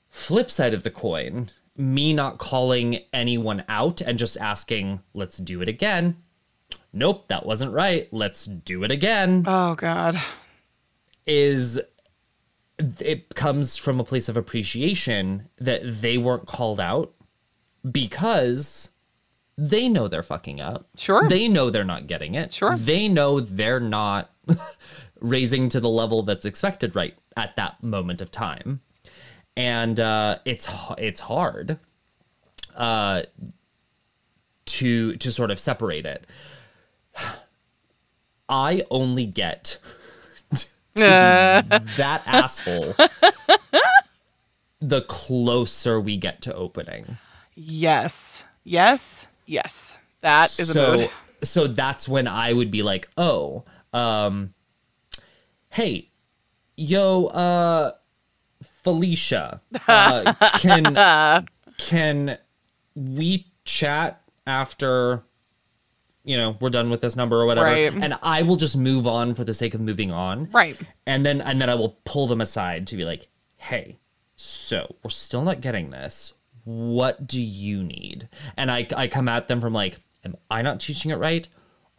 [0.09, 5.61] Flip side of the coin, me not calling anyone out and just asking, let's do
[5.61, 6.17] it again.
[6.91, 8.07] Nope, that wasn't right.
[8.11, 9.43] Let's do it again.
[9.47, 10.15] Oh, God.
[11.25, 11.79] is
[12.99, 17.13] it comes from a place of appreciation that they weren't called out
[17.89, 18.89] because
[19.57, 20.87] they know they're fucking up.
[20.97, 21.27] Sure.
[21.27, 22.51] They know they're not getting it.
[22.51, 22.75] Sure.
[22.75, 24.31] They know they're not
[25.19, 28.81] raising to the level that's expected right at that moment of time.
[29.55, 31.77] And uh, it's it's hard
[32.75, 33.23] uh,
[34.65, 36.25] to to sort of separate it.
[38.49, 39.77] I only get
[40.95, 41.03] to
[41.97, 42.95] that asshole
[44.83, 47.17] the closer we get to opening.
[47.55, 48.45] Yes.
[48.63, 49.29] Yes.
[49.45, 49.97] Yes.
[50.21, 51.45] That is so, a.
[51.45, 54.53] So that's when I would be like, oh, um,
[55.69, 56.09] hey,
[56.75, 57.91] yo, uh,
[58.83, 61.45] Felicia, uh, can
[61.77, 62.37] can
[62.95, 65.23] we chat after
[66.23, 67.93] you know we're done with this number or whatever Right.
[67.93, 70.49] and i will just move on for the sake of moving on.
[70.51, 70.77] Right.
[71.05, 73.99] and then and then i will pull them aside to be like hey
[74.35, 76.33] so we're still not getting this.
[76.65, 78.27] What do you need?
[78.57, 81.47] And i i come at them from like am i not teaching it right?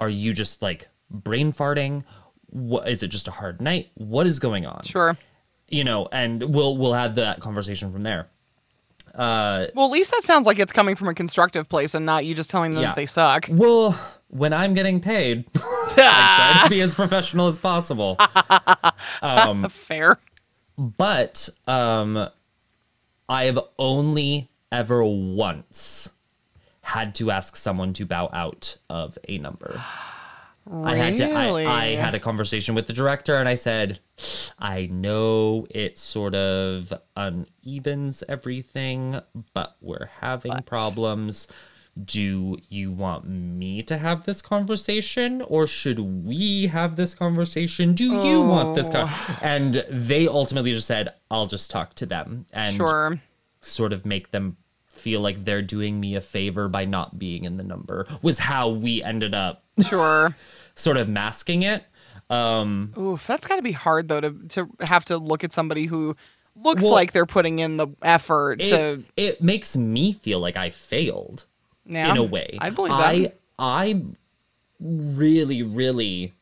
[0.01, 2.05] Are you just like brain farting?
[2.47, 3.91] What is it just a hard night?
[3.95, 4.83] What is going on?
[4.85, 5.17] Sure.
[5.69, 8.29] You know and we'll we'll have that conversation from there
[9.15, 12.25] Uh, Well, at least that sounds like it's coming from a constructive place and not
[12.25, 12.89] you just telling them Yeah.
[12.89, 13.47] that they suck.
[13.49, 13.99] well
[14.29, 18.17] when i'm getting paid i try to be as professional as possible
[19.71, 20.19] Fair.
[20.77, 22.29] but um
[23.29, 26.11] i have only ever once
[26.83, 29.81] had to ask someone to bow out of a number
[30.71, 31.31] I had to.
[31.31, 34.01] I, I had a conversation with the director, and I said,
[34.59, 39.21] "I know it sort of unevens everything,
[39.53, 41.49] but we're having problems.
[42.03, 47.95] Do you want me to have this conversation, or should we have this conversation?
[47.95, 49.09] Do you want this?" Con-?
[49.09, 49.39] Oh.
[49.43, 53.21] And they ultimately just said, "I'll just talk to them and Sure.
[53.61, 54.57] sort of make them."
[54.95, 58.69] Feel like they're doing me a favor by not being in the number was how
[58.71, 60.37] we ended up Sure.
[60.75, 61.85] sort of masking it.
[62.31, 65.87] Um, Oof, that's got to be hard though to to have to look at somebody
[65.87, 66.17] who
[66.57, 69.03] looks Well, like they're putting in the effort it, to.
[69.17, 71.45] it makes me feel like I failed
[71.85, 72.57] Yeah, in a way.
[72.61, 73.39] I believe I that.
[73.59, 74.03] I
[74.81, 76.33] really, really,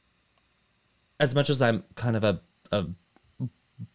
[1.19, 2.41] as much as I'm kind of a
[2.71, 2.87] a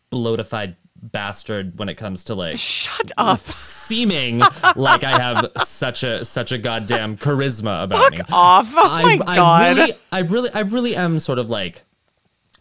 [0.10, 0.76] bloatified
[1.12, 3.40] bastard when it comes to like Shut up.
[3.40, 4.40] seeming
[4.76, 8.20] like I have such a such a goddamn charisma about me.
[8.32, 8.74] Off.
[8.76, 9.62] Oh my I, god.
[9.62, 11.84] I really, I really, I really am sort of like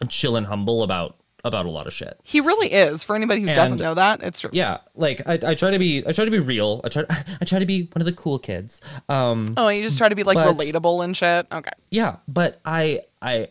[0.09, 2.19] chill and humble about about a lot of shit.
[2.25, 3.05] he really is.
[3.05, 4.51] For anybody who doesn't know that, it's true.
[4.53, 6.81] Yeah, like I, I try to be, I try to be real.
[6.83, 7.05] I try,
[7.41, 8.81] I try to be one of the cool kids.
[9.09, 11.47] Um, Oh, you just try to be like But- relatable and shit.
[11.53, 11.71] Okay.
[11.89, 13.49] yeah, but I, I,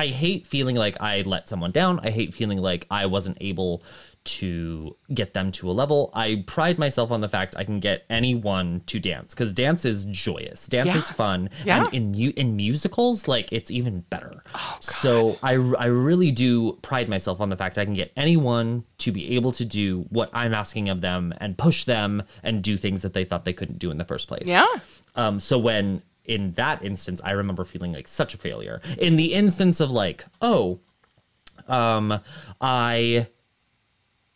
[0.00, 2.00] I hate feeling like I let someone down.
[2.02, 3.82] I hate feeling like I wasn't able
[4.22, 6.10] to get them to a level.
[6.14, 10.04] I pride myself on the fact I can get anyone to dance because dance is
[10.06, 10.66] joyous.
[10.66, 10.96] Dance Yeah.
[10.98, 11.48] is fun.
[11.64, 11.84] Yeah.
[11.86, 14.42] And in mu- in musicals, like it's even better.
[14.54, 18.84] Oh, so I I really do pride myself on the fact I can get anyone
[18.98, 22.76] to be able to do what I'm asking of them and push them and do
[22.76, 24.48] things that they thought they couldn't do in the first place.
[24.48, 24.66] Yeah.
[25.16, 28.80] Um, so when in that instance, I remember feeling like such a failure.
[28.98, 30.78] In the instance of like, oh,
[31.66, 32.20] um,
[32.60, 33.26] I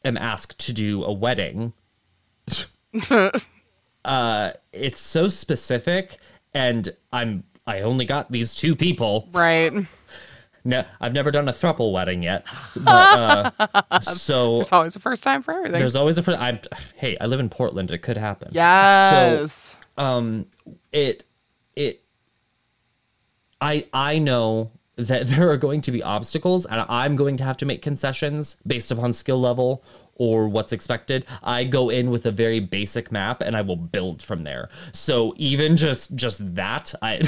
[0.04, 1.72] am asked to do a wedding.
[4.04, 6.18] uh, it's so specific,
[6.52, 9.28] and I'm I only got these two people.
[9.32, 9.72] Right.
[10.64, 15.22] No, I've never done a thruple wedding yet, but uh, so It's always the first
[15.22, 15.78] time for everything.
[15.78, 16.22] there's always a.
[16.24, 16.40] first.
[16.40, 16.58] I'm
[16.96, 17.92] hey, I live in Portland.
[17.92, 18.48] It could happen.
[18.52, 19.76] yes.
[19.96, 20.46] um
[20.90, 21.22] it
[21.76, 22.04] it
[23.60, 27.56] I I know that there are going to be obstacles and I'm going to have
[27.58, 29.82] to make concessions based upon skill level
[30.16, 31.26] or what's expected.
[31.42, 34.68] I go in with a very basic map and I will build from there.
[34.92, 37.22] So even just just that I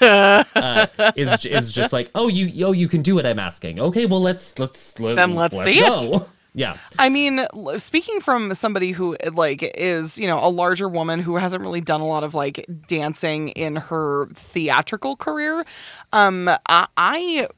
[0.54, 0.86] uh,
[1.16, 4.20] is is just like, "Oh, you oh you can do what I'm asking." Okay, well
[4.20, 6.22] let's let's let, Then let's see it.
[6.54, 6.76] Yeah.
[6.98, 7.46] I mean,
[7.76, 12.00] speaking from somebody who like is, you know, a larger woman who hasn't really done
[12.00, 15.64] a lot of like dancing in her theatrical career,
[16.12, 17.48] um I, I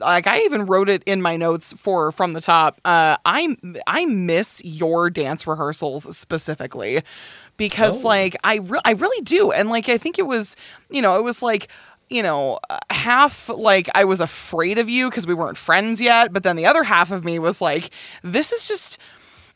[0.00, 2.80] like I even wrote it in my notes for from the top.
[2.84, 3.56] Uh I
[3.86, 7.02] I miss your dance rehearsals specifically
[7.56, 8.08] because Oh.
[8.08, 10.54] like I re- I really do and like I think it was,
[10.90, 11.68] you know, it was like
[12.10, 12.58] you know,
[12.90, 16.66] half like I was afraid of you because we weren't friends yet, but then the
[16.66, 17.90] other half of me was like,
[18.22, 18.98] this is just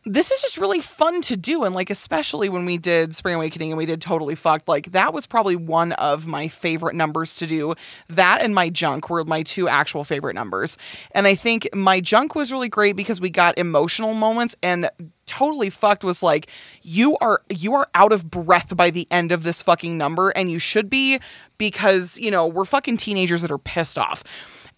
[0.04, 3.70] this is just really fun to do and like especially when we did spring awakening
[3.70, 7.46] and we did totally fucked like that was probably one of my favorite numbers to
[7.46, 7.74] do.
[8.08, 10.76] That and my junk were my two actual favorite numbers.
[11.12, 14.90] And i think my junk was really great because we got emotional moments and
[15.26, 16.48] totally fucked was like
[16.82, 20.50] you are you are out of breath by the end of this fucking number and
[20.50, 21.20] you should be
[21.58, 24.24] because you know we're fucking teenagers that are pissed off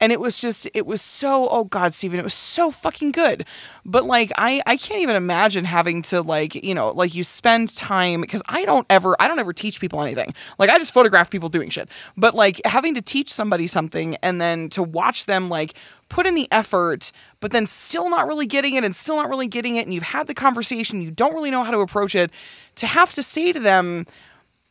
[0.00, 3.46] and it was just it was so oh god steven it was so fucking good.
[3.84, 7.74] But like i i can't even imagine having to like you know like you spend
[7.76, 10.34] time because i don't ever i don't ever teach people anything.
[10.58, 11.88] Like i just photograph people doing shit.
[12.16, 15.74] But like having to teach somebody something and then to watch them like
[16.08, 19.46] put in the effort but then still not really getting it and still not really
[19.46, 22.30] getting it and you've had the conversation you don't really know how to approach it
[22.76, 24.06] to have to say to them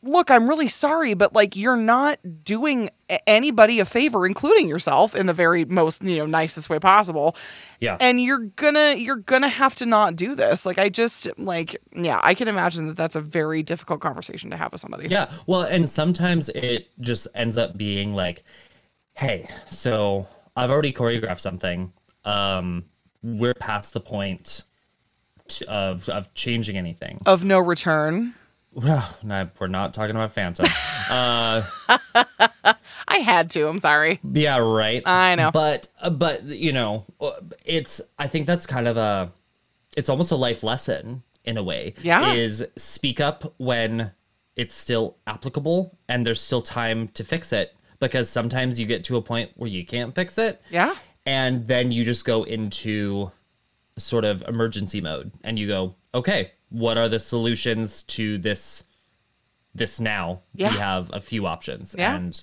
[0.04, 2.90] look, I'm really sorry, but like you're not doing
[3.26, 7.36] anybody a favor, including yourself, in the very most you know nicest way possible.
[7.80, 7.96] Yeah.
[8.00, 10.66] And you're gonna you're gonna have to not do this.
[10.66, 14.56] Like I just like yeah, I can imagine that that's a very difficult conversation to
[14.56, 15.08] have with somebody.
[15.08, 15.30] Yeah.
[15.46, 18.44] Well, and sometimes it just ends up being like,
[19.14, 20.26] hey, so
[20.56, 21.92] I've already choreographed something.
[22.24, 22.84] Um,
[23.22, 24.64] we're past the point
[25.68, 27.20] of of changing anything.
[27.26, 28.34] Of no return.
[28.74, 30.66] Well, no, we're not talking about Phantom.
[31.06, 31.62] Uh,
[33.06, 33.68] I had to.
[33.68, 34.18] I'm sorry.
[34.32, 35.02] yeah, right.
[35.04, 35.50] I know.
[35.50, 39.30] But uh, but you know, uh, it's I think that's kind of a
[39.94, 41.92] it's almost a life lesson in a way.
[42.02, 42.32] Yeah.
[42.32, 44.12] Is speak up when
[44.56, 49.16] it's still applicable and there's still time to fix it because sometimes you get to
[49.16, 50.62] a point where you can't fix it.
[50.70, 50.94] Yeah.
[51.26, 53.30] And then you just go into
[53.98, 58.84] sort of emergency mode and you go, okay, what are the solutions to this
[59.74, 60.40] this now?
[60.54, 60.72] Yeah.
[60.72, 61.94] We have a few options.
[61.98, 62.16] Yeah.
[62.16, 62.42] And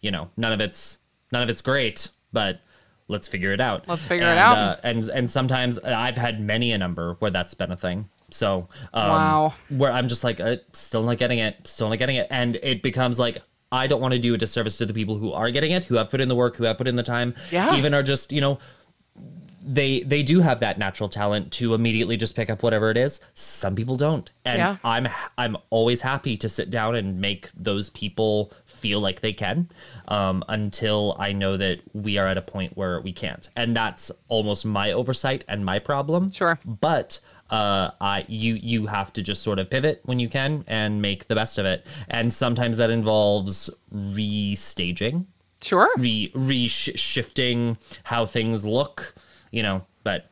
[0.00, 0.98] you know, none of it's
[1.32, 2.60] none of it's great, but
[3.08, 3.88] let's figure it out.
[3.88, 4.56] Let's figure it out.
[4.58, 8.08] Uh, and and sometimes I've had many a number where that's been a thing.
[8.30, 9.54] So um, Wow.
[9.70, 12.82] where I'm just like, uh, still not getting it, still not getting it, and it
[12.82, 13.38] becomes like.
[13.70, 15.96] I don't want to do a disservice to the people who are getting it, who
[15.96, 17.76] have put in the work, who have put in the time, Yeah.
[17.76, 18.58] even are just, you know,
[19.70, 23.20] they they do have that natural talent to immediately just pick up whatever it is.
[23.34, 24.76] Some people don't, and Yeah.
[24.82, 29.68] I'm I'm always happy to sit down and make those people feel like they can,
[30.08, 34.10] um, until I know that we are at a point where we can't, and that's
[34.28, 36.32] almost my oversight and my problem.
[36.32, 36.58] Sure.
[36.64, 41.02] but uh, I you you have to just sort of pivot when you can and
[41.02, 45.26] make the best of it, and sometimes that involves restaging
[45.60, 45.88] Sure.
[45.98, 49.14] re re shifting how things look,
[49.50, 50.30] you know, but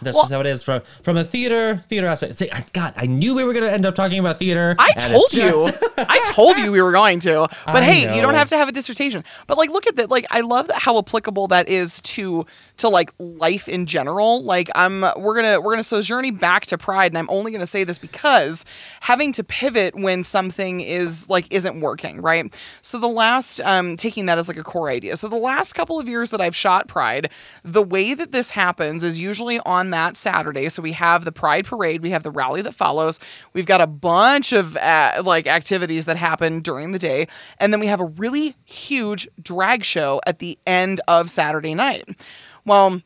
[0.00, 2.36] that's Well- just how it is from from a theater theater aspect.
[2.36, 4.74] See, I, God, I knew we were gonna end up talking about theater.
[4.78, 5.88] I told just- you.
[5.98, 7.46] I told you we were going to.
[7.66, 9.22] But I hey, you don't have to have a dissertation.
[9.46, 10.10] But like look at that.
[10.10, 12.46] Like I love how applicable that is to
[12.78, 14.42] to like life in general.
[14.42, 17.66] Like I'm we're gonna we're gonna so journey back to pride, and I'm only gonna
[17.66, 18.64] say this because
[19.00, 22.52] having to pivot when something is like isn't working, right?
[22.82, 25.16] So the last um taking that as like a core idea.
[25.16, 27.30] So the last couple of years that I've shot Pride,
[27.62, 30.68] the way that this happens is usually on that Saturday.
[30.68, 33.20] So we have the Pride parade, we have the rally that follows.
[33.52, 37.26] We've got a bunch of uh, like activities that happen during the day,
[37.58, 42.08] and then we have a really huge drag show at the end of Saturday night.
[42.64, 43.02] Well,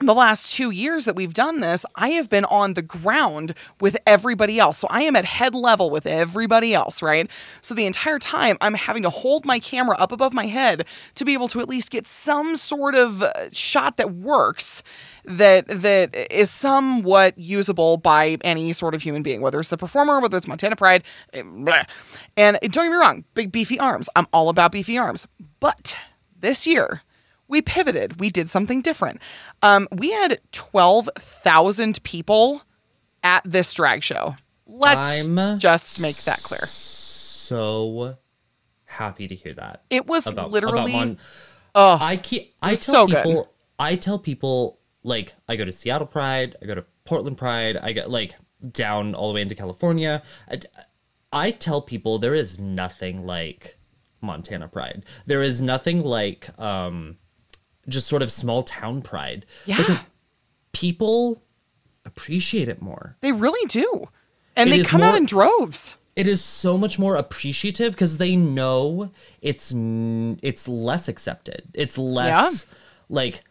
[0.00, 3.96] the last two years that we've done this, I have been on the ground with
[4.06, 4.78] everybody else.
[4.78, 7.30] So I am at head level with everybody else, right?
[7.60, 11.24] So the entire time I'm having to hold my camera up above my head to
[11.24, 14.82] be able to at least get some sort of uh, shot that works
[15.24, 20.20] that that is somewhat usable by any sort of human being, whether it's the performer,
[20.20, 21.82] whether it's Montana Pride, eh, blah.
[22.36, 24.10] and don't get me wrong, big beefy arms.
[24.16, 25.26] I'm all about beefy arms,
[25.60, 25.96] but
[26.40, 27.03] this year
[27.48, 28.20] we pivoted.
[28.20, 29.20] We did something different.
[29.62, 32.62] Um, we had 12,000 people
[33.22, 34.36] at this drag show.
[34.66, 36.60] Let's I'm just make that clear.
[36.66, 38.16] so
[38.84, 39.84] happy to hear that.
[39.90, 41.18] It was about, literally about Mon-
[41.74, 43.44] oh, I keep I tell so good.
[43.78, 47.92] I tell people like I go to Seattle Pride, I go to Portland Pride, I
[47.92, 48.36] get like
[48.72, 50.22] down all the way into California.
[50.50, 50.60] I,
[51.32, 53.76] I tell people there is nothing like
[54.20, 55.04] Montana Pride.
[55.26, 57.18] There is nothing like um
[57.88, 59.76] just sort of small town pride Yeah.
[59.78, 60.04] because
[60.72, 61.42] people
[62.04, 63.16] appreciate it more.
[63.20, 64.08] they really do.
[64.56, 65.96] And It they come out in droves.
[66.14, 69.10] it is so much more appreciative because they know
[69.42, 69.72] it's
[70.42, 71.64] it's less accepted.
[71.74, 72.66] It's less
[73.08, 73.42] like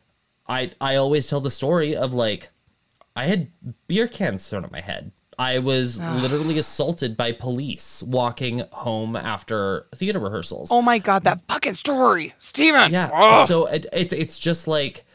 [0.48, 2.50] I I always tell the story of like
[3.16, 3.48] I had
[3.88, 5.12] beer cans thrown at my head.
[5.40, 10.70] I was literally assaulted by police walking home after theater rehearsals.
[10.72, 12.34] Oh my god, that fucking story.
[12.40, 12.92] Steven.
[12.92, 13.10] yeah.
[13.14, 13.48] Ugh.
[13.48, 15.06] So it, it it's just like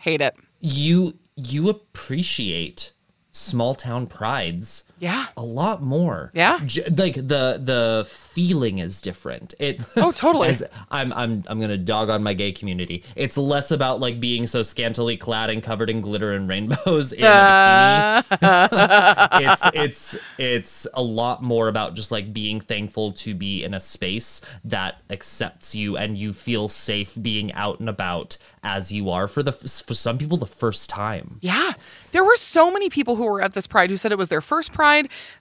[0.00, 0.34] Hate it.
[0.60, 2.92] you you appreciate
[3.32, 5.26] small town prides Yeah.
[5.36, 6.30] a lot more.
[6.34, 6.58] Yeah.
[6.64, 9.54] J- like the the feeling is different.
[9.58, 10.56] It Oh, totally.
[10.90, 13.04] I'm I'm I'm gonna dog on my gay community.
[13.16, 17.22] It's less about like being so scantily clad and covered in glitter and rainbows in
[17.24, 18.24] bikini.
[19.42, 23.80] it's it's it's a lot more about just like being thankful to be in a
[23.80, 29.28] space that accepts you and you feel safe being out and about as you are
[29.28, 31.38] for the for some people the first time.
[31.40, 31.72] Yeah.
[32.12, 34.40] There were so many people who were at this pride who said it was their
[34.40, 34.87] first pride.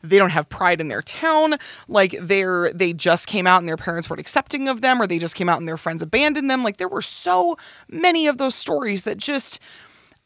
[0.03, 1.55] They don't have pride in their town.
[1.87, 5.19] Like they're they just came out and their parents weren't accepting of them or they
[5.19, 6.63] just came out and their friends abandoned them.
[6.63, 7.57] Like there were so
[7.89, 9.59] many of those stories that just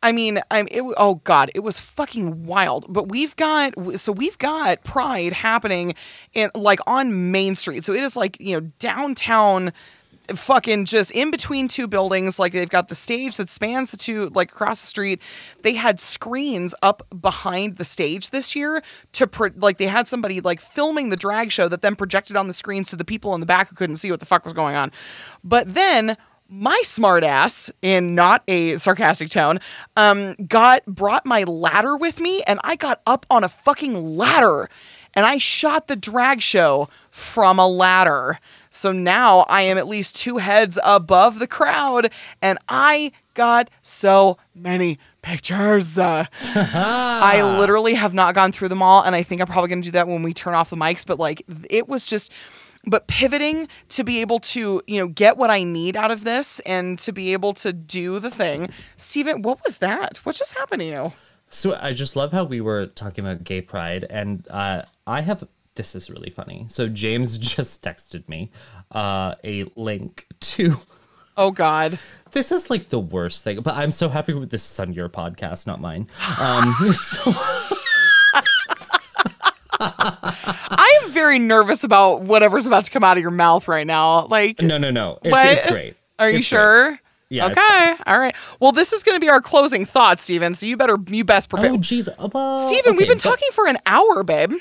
[0.04, 2.86] I mean, I'm it, oh god, it was fucking wild.
[2.90, 5.94] But we've got so we've got Pride happening
[6.34, 7.84] in like on Main Street.
[7.84, 9.74] So it is like, you know, downtown
[10.36, 14.30] fucking just in between two buildings like they've got the stage that spans the two
[14.30, 15.22] like across the street.
[15.62, 18.82] They had screens up behind the stage this year
[19.14, 22.48] to pro- like they had somebody like filming the drag show that then projected on
[22.48, 24.54] the screens to the people in the back who couldn't see what the fuck was
[24.54, 24.92] going on.
[25.44, 26.18] But then
[26.54, 29.58] my smart ass in not a sarcastic tone
[29.96, 34.70] um got brought my ladder with me and i got up on a fucking ladder
[35.14, 38.40] and I shot the drag show from a ladder.
[38.70, 44.38] So now I am at least two heads above the crowd, and I got so
[44.56, 45.98] many pictures.
[45.98, 49.82] Uh, I literally have not gone through them all, and I think I'm probably going
[49.82, 51.06] to do that when we turn off the mics.
[51.06, 52.32] But like, it was just.
[52.84, 56.60] But pivoting to be able to, you know, get what I need out of this
[56.62, 58.70] and to be able to do the thing.
[58.98, 60.18] Steven, what was that?
[60.24, 61.14] What just happened to you?
[61.52, 64.82] So I just love how we were talking about gay pride, and uh,
[65.12, 65.44] I have
[65.76, 66.66] this is really funny.
[66.70, 68.52] So James just texted me
[68.92, 70.82] uh, a link to.
[71.38, 71.98] Oh God.
[72.32, 75.10] This is like the worst thing, but I'm so happy with this is on your
[75.10, 76.08] podcast, not mine.
[76.40, 77.34] Um, so,
[79.80, 84.26] I am very nervous about whatever's about to come out of your mouth right now.
[84.28, 85.36] Like, no, no, no, it's,
[85.66, 85.96] it's great.
[86.20, 86.60] Are you It's great.
[86.60, 87.00] sure?
[87.30, 87.96] Yeah, it's Okay.
[88.06, 88.36] All right.
[88.60, 90.54] Well, this is going to be our closing thoughts, Steven.
[90.54, 91.72] So you better, you best prepare.
[91.72, 92.08] Oh, jeez.
[92.10, 94.54] uh, Well, Steven, we've been but- talking for an hour, babe.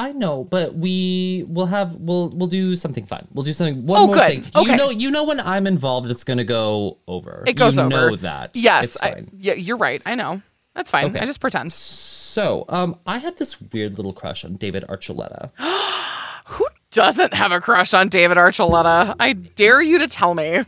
[0.00, 3.28] I know, but we will have we'll we'll do something fun.
[3.34, 4.44] We'll do something one Oh, more good.
[4.44, 4.50] thing.
[4.56, 4.70] Okay.
[4.70, 7.44] You know, you know when I'm involved, it's gonna go over.
[7.46, 7.90] It goes you over.
[7.90, 8.52] know that.
[8.54, 8.96] Yes.
[9.02, 10.00] I, yeah, you're right.
[10.06, 10.40] I know.
[10.74, 11.04] That's fine.
[11.06, 11.18] Okay.
[11.20, 11.72] I just pretend.
[11.72, 15.50] So, um, I have this weird little crush on David Archuleta.
[16.46, 19.14] Who doesn't have a crush on David Archuleta?
[19.20, 20.64] I dare you to tell me.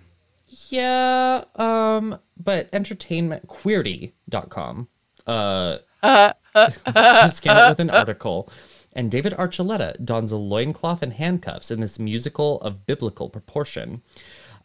[0.68, 4.88] yeah, um, but entertainmentqueerty.com
[5.26, 5.78] uh,
[6.54, 8.50] just came out with an article.
[8.94, 14.02] And David Archuleta dons a loincloth and handcuffs in this musical of biblical proportion.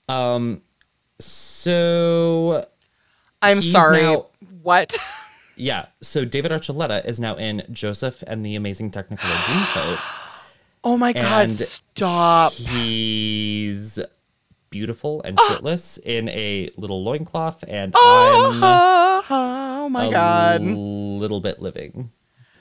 [0.10, 0.62] Um,
[1.20, 2.66] so
[3.42, 4.02] I'm sorry.
[4.04, 4.26] now-
[4.64, 4.98] What?
[5.56, 10.00] yeah, so David Archuleta is now in Joseph and the Amazing Technicolor Dreamcoat.
[10.84, 11.52] Oh my God.
[11.52, 12.54] Stop.
[12.54, 14.00] He's
[14.70, 20.62] beautiful and shirtless in a little loincloth, and I'm Oh, oh my a God.
[20.62, 22.12] little bit living.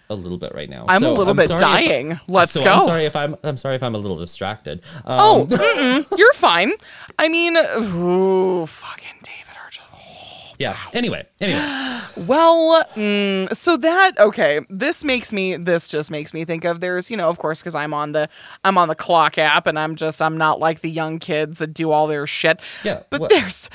[0.09, 0.85] A little bit right now.
[0.89, 2.21] I'm a So little bit sorry if- dying.
[2.29, 2.73] Let's so go.
[2.75, 3.37] I'm sorry if I'm.
[3.43, 4.83] I'm sorry if I'm a little distracted.
[5.05, 6.73] Um, Oh, mm-mm, you're fine.
[7.19, 10.55] I mean, ooh, fucking David Archuleta.
[10.59, 10.77] yeah.
[10.93, 11.83] Anyway, anyway.
[12.17, 14.61] Well, mm, so that okay.
[14.71, 15.57] This makes me.
[15.57, 16.81] This just makes me think of.
[16.81, 18.29] There's, you know, of course, because I'm on the
[18.65, 21.75] I'm on the clock app, and I'm just I'm not like the young kids that
[21.75, 22.61] do all their shit.
[22.85, 23.69] Yeah, But what- there's.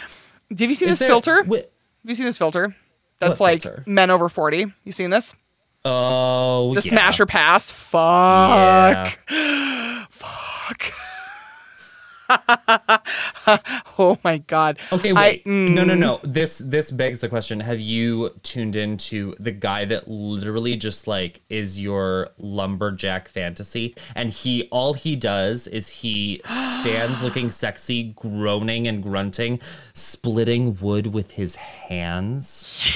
[0.50, 1.44] Have you seen Is this there- filter?
[1.44, 1.66] whi- Have
[2.06, 2.76] you seen this filter?
[3.20, 3.84] That's What like filter?
[3.86, 4.66] men over forty.
[4.84, 5.36] You seen this?
[5.84, 6.90] Oh, The yeah.
[6.90, 7.72] smasher pass.
[7.72, 9.18] Fuck.
[9.30, 10.06] Yeah.
[10.10, 10.94] Fuck.
[14.00, 14.78] Oh my god.
[14.92, 15.46] Okay, I- wait.
[15.46, 16.20] mm, No, no, no.
[16.24, 17.60] This this begs the question.
[17.60, 23.96] Have you tuned into the guy that literally just like is your lumberjack fantasy?
[24.16, 26.42] And he all he does is he
[26.80, 29.60] stands looking sexy, groaning and grunting,
[29.94, 32.90] splitting wood with his hands.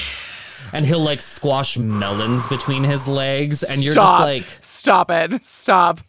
[0.72, 5.44] And he'll like squash melons between his legs, and you're just like, stop it.
[5.44, 6.00] Stop.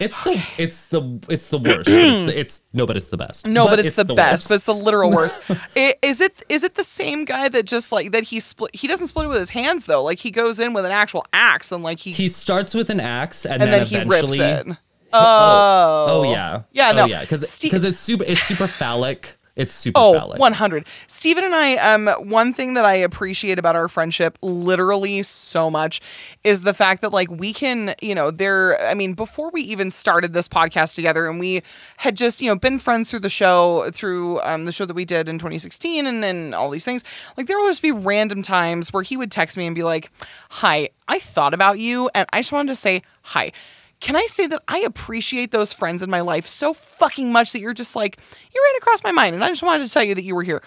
[0.00, 1.88] it's the it's the it's the worst.
[1.88, 3.46] it's, the, it's no, but it's the best.
[3.46, 4.16] No, but, it's, the, best.
[4.16, 4.48] worst.
[4.48, 5.40] But it's the literal worst.
[5.76, 8.74] I- is it is it the same guy that just like that he split?
[8.74, 10.02] He doesn't split it with his hands though.
[10.02, 13.00] Like he goes in with an actual axe and like he, he starts with an
[13.00, 14.66] axe and, and then, then he rips it.
[14.68, 14.76] Oh.
[15.12, 16.62] oh, Oh yeah.
[16.72, 17.04] Yeah, Oh no.
[17.06, 19.36] yeah, because Ste- it's super it's super phallic.
[19.56, 20.38] It's super Oh, phallic.
[20.38, 20.86] 100.
[21.06, 26.00] Steven and I, um, one thing that I appreciate about our friendship literally so much
[26.44, 29.90] is the fact that, like, we can, you know, there, I mean, before we even
[29.90, 31.62] started this podcast together and we
[31.98, 35.04] had just, you know, been friends through the show, through um, the show that we
[35.04, 37.02] did in 2016 and, and all these things,
[37.36, 40.10] like, there will just be random times where he would text me and be like,
[40.50, 43.52] Hi, I thought about you and I just wanted to say hi
[44.00, 47.60] can I say that I appreciate those friends in my life so fucking much that
[47.60, 48.18] you're just like,
[48.52, 50.42] you ran across my mind and I just wanted to tell you that you were
[50.42, 50.62] here.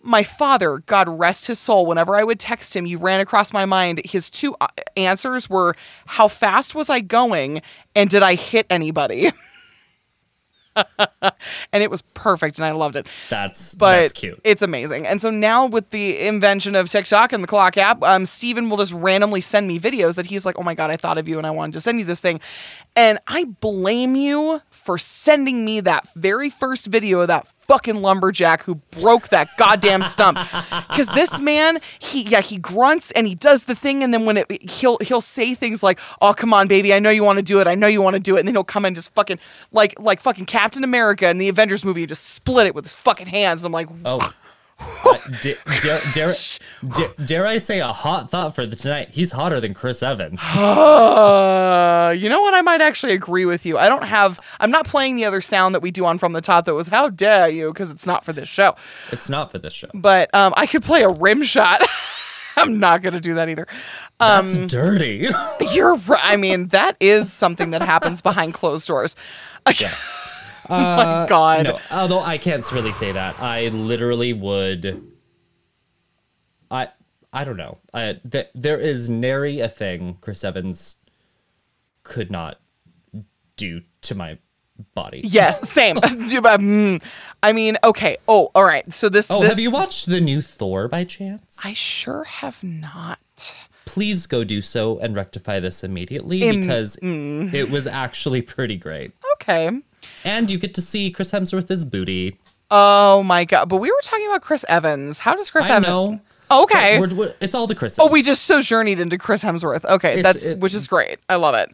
[0.00, 3.66] My father, God rest his soul, whenever I would text him, you ran across my
[3.66, 4.00] mind.
[4.04, 5.74] His two uh, answers were,
[6.06, 7.62] How fast was I going?
[7.94, 9.32] And did I hit anybody?
[11.72, 14.40] and it was perfect and I loved it That's but that's cute.
[14.44, 15.06] it's amazing.
[15.06, 18.76] And so now with the invention of TikTok and the clock app, um, Steven will
[18.76, 21.38] just randomly send me videos that he's like, oh my God, I thought of you
[21.38, 22.40] and I wanted to send you this thing.
[22.96, 28.64] And I blame you for sending me that very first video of that fucking lumberjack
[28.64, 30.38] who broke that goddamn stump.
[30.88, 34.38] Cause this man, he yeah, he grunts and he does the thing, and then when
[34.38, 37.42] it he'll he'll say things like, Oh, come on, baby, I know you want to
[37.42, 39.14] do it, I know you want to do it, and then he'll come and just
[39.14, 39.38] fucking
[39.70, 43.26] like like fucking Captain America in the Avengers movie, just split it with his fucking
[43.28, 43.64] hands.
[43.64, 44.32] I'm like, Oh.
[44.80, 46.32] Uh, da- dare, dare,
[46.96, 49.08] dare, dare I say a hot thought for the tonight?
[49.10, 50.40] He's hotter than Chris Evans.
[50.48, 52.54] Uh, you know what?
[52.54, 53.76] I might actually agree with you.
[53.76, 54.38] I don't have.
[54.60, 56.88] I'm not playing the other sound that we do on From the Top that was
[56.88, 58.76] "How dare you" because it's not for this show.
[59.12, 59.88] It's not for this show.
[59.94, 61.82] But um, I could play a rim shot.
[62.56, 63.66] I'm not gonna do that either.
[64.18, 65.28] That's Um, dirty.
[65.72, 66.20] You're right.
[66.22, 69.14] I mean, that is something that happens behind closed doors.
[69.66, 69.72] oh
[70.76, 71.64] my god.
[71.66, 73.40] no, although I can't really say that.
[73.40, 75.02] I literally would.
[76.70, 76.88] I
[77.32, 77.78] I don't know.
[77.92, 80.96] I, th- there is nary a thing Chris Evans
[82.02, 82.58] could not
[83.56, 84.38] do to my
[84.94, 85.20] body.
[85.24, 85.96] Yes, same.
[86.48, 87.02] Mm.
[87.42, 88.16] I mean, okay.
[88.26, 88.92] Oh, all right.
[88.92, 89.30] So this.
[89.30, 91.58] Oh, have you watched the new Thor by chance?
[91.62, 93.56] I sure have not.
[93.84, 97.52] Please go do so and rectify this immediately Im- because mm.
[97.52, 99.12] it was actually pretty great.
[99.34, 99.70] Okay.
[100.24, 102.38] And you get to see Chris Hemsworth's booty.
[102.70, 103.68] Oh my god.
[103.68, 105.20] But we were talking about Chris Evans.
[105.20, 105.86] How does Chris I Evans?
[105.86, 106.20] know.
[106.50, 106.98] Okay.
[106.98, 107.98] We're- we're- it's all the Chris.
[107.98, 109.84] Oh, we just so journeyed into Chris Hemsworth.
[109.84, 111.18] Okay, It's- that's it- which is great.
[111.28, 111.70] I love it.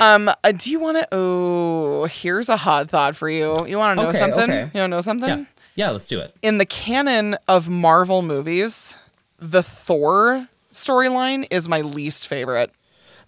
[0.00, 1.08] Um, uh, do you want to?
[1.12, 3.64] Oh, here's a hot thought for you.
[3.66, 4.42] You want to know Okay, something?
[4.50, 4.70] okay.
[4.74, 5.28] You want to know something?
[5.28, 5.44] Yeah.
[5.74, 6.34] Yeah, let's do it.
[6.42, 8.98] In the canon of Marvel movies,
[9.38, 12.70] the Thor storyline is my least favorite.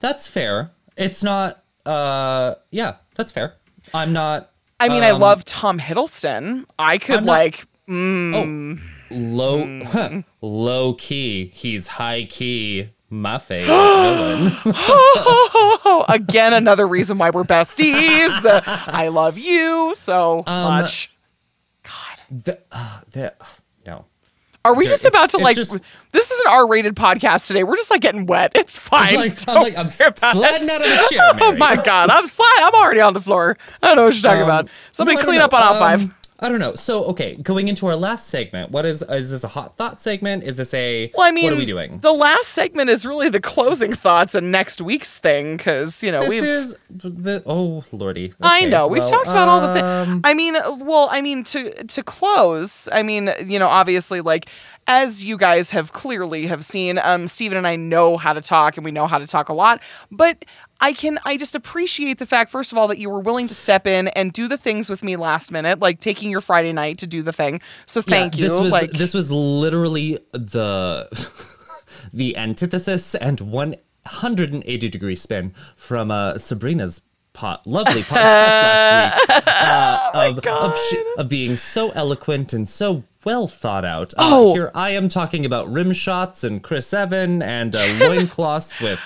[0.01, 0.71] That's fair.
[0.97, 3.55] It's not uh yeah, that's fair.
[3.93, 6.65] I'm not I mean, I Um, love Tom Hiddleston.
[6.79, 8.79] I could not- like, oh
[9.11, 10.21] low Hmm.
[10.43, 11.47] low key.
[11.47, 14.53] He's high key my favorite villain.
[14.67, 18.41] oh, again, another reason why we're besties.
[18.89, 21.11] I love you so Um, much.
[21.85, 22.45] God.
[22.45, 23.35] the, uh, the.
[24.65, 25.57] Are we just about to like?
[25.57, 25.77] just-
[26.13, 27.65] this is an R-rated podcast today.
[27.65, 28.53] We're just like getting wet.
[28.65, 29.11] It's fine.
[29.11, 30.71] I'm like, I'm, like, I'm sliding it.
[30.71, 32.65] out of the chair, Oh my god, I'm sliding.
[32.65, 33.57] I'm already on the floor.
[33.83, 34.69] I don't know what you're talking Um, about.
[34.93, 36.15] Somebody no, clean up on aisle Um, five.
[36.41, 36.75] I don't know.
[36.75, 40.43] So, okay, going into our last segment, what is is this a hot thought segment?
[40.43, 42.01] Is this a Well, I mean, what are we doing?
[42.01, 46.21] The last segment is really the closing thoughts and next week's thing because you know
[46.23, 46.43] This we've.
[46.45, 48.35] is the oh lordy.
[48.43, 50.21] I Okay, know we've well, talked about all the um, things.
[50.25, 52.89] I mean, well, I mean to to close.
[52.93, 54.47] I mean, you know, obviously, like
[54.89, 58.77] as you guys have clearly have seen, um, Steven and I know how to talk,
[58.77, 59.81] and we know how to talk a lot.
[60.11, 60.45] But
[60.81, 63.55] I can, I just appreciate the fact, first of all, that you were willing to
[63.55, 66.99] step in and do the things with me last minute, like taking your Friday night
[66.99, 67.61] to do the thing.
[67.87, 68.49] So Yeah, thank you.
[68.49, 71.09] This was like, this was literally the
[72.13, 77.01] the antithesis and 180 degree spin from uh, Sabrina's
[77.33, 82.69] pot lovely podcast last week uh, Oh of of, sh- of being so eloquent and
[82.69, 84.13] so well thought out.
[84.15, 84.55] Uh, Oh.
[84.55, 89.01] here I am talking about rim shots and Chris Evan and uh, loincloths with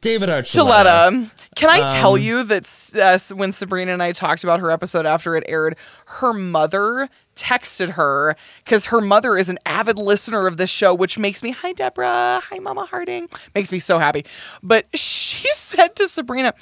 [0.00, 1.30] David Archuleta.
[1.56, 5.06] Can I tell Um, you that uh, when Sabrina and I talked about her episode
[5.06, 5.76] after it aired,
[6.06, 11.18] her mother texted her because her mother is an avid listener of this show, which
[11.18, 12.40] makes me, hi, Deborah.
[12.44, 13.28] Hi, Mama Harding.
[13.54, 14.24] Makes me so happy.
[14.62, 16.54] But she said to Sabrina,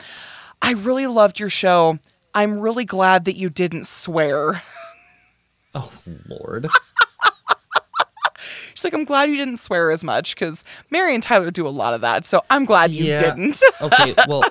[0.62, 1.99] I really loved your show.
[2.34, 4.62] I'm really glad that you didn't swear.
[5.74, 5.93] Oh
[6.28, 6.68] Lord.
[8.87, 11.93] Like, I'm glad you didn't swear as much because Mary and Tyler do a lot
[11.93, 12.24] of that.
[12.24, 13.18] So I'm glad you Yeah.
[13.18, 13.61] didn't.
[13.80, 14.43] Okay, well,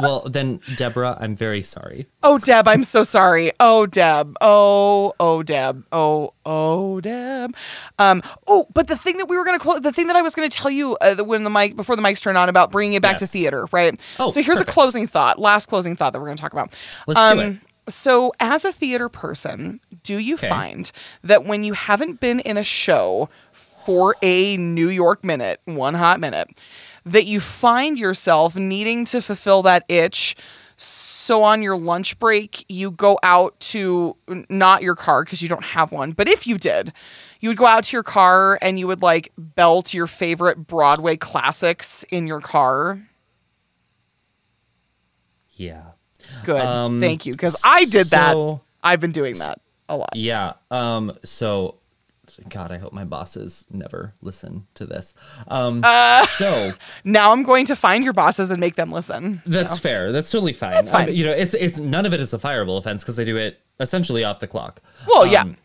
[0.00, 2.06] well then, Deborah, I'm very sorry.
[2.22, 3.52] Oh, Deb, I'm so sorry.
[3.60, 4.36] Oh, Deb.
[4.40, 5.84] Oh, oh, Deb.
[5.92, 7.54] Oh, oh, Deb.
[7.98, 8.22] Um.
[8.48, 10.48] Oh, but the thing that we were gonna close, the thing that I was gonna
[10.48, 13.18] tell you uh, when the mic before the mics turned on about bringing it back
[13.18, 13.98] to theater, right?
[14.18, 14.70] Oh, so here's perfect.
[14.70, 15.38] a closing thought.
[15.38, 16.74] Last closing thought that we're gonna talk about.
[17.08, 17.56] Um, Let's do it.
[17.88, 20.48] So, as a theater person, do you Okay.
[20.48, 20.90] find
[21.24, 23.28] that when you haven't been in a show
[23.84, 26.48] for a New York minute, one hot minute,
[27.04, 30.36] that you find yourself needing to fulfill that itch?
[30.76, 34.16] So, on your lunch break, you go out to
[34.48, 36.92] not your car because you don't have one, but if you did,
[37.40, 41.16] you would go out to your car and you would like belt your favorite Broadway
[41.16, 43.00] classics in your car.
[45.52, 45.82] Yeah.
[46.44, 46.60] Good.
[46.60, 47.32] Um, Thank you.
[47.32, 48.60] Because I did that.
[48.82, 50.10] I've been doing that a lot.
[50.14, 50.54] Yeah.
[50.70, 51.16] Um.
[51.24, 51.76] So,
[52.48, 55.14] God, I hope my bosses never listen to this.
[55.48, 55.80] Um.
[55.84, 56.26] Uh.
[56.26, 56.72] so
[57.04, 59.42] Now I'm going to find your bosses and make them listen.
[59.46, 60.12] that's fair.
[60.12, 60.72] That's totally fine.
[60.72, 61.08] That's fine.
[61.08, 63.36] Um, you know, it's it's none of it is a fireable offense because I do
[63.36, 64.80] it essentially off the clock.
[65.06, 65.42] Well, yeah.
[65.42, 65.56] Um,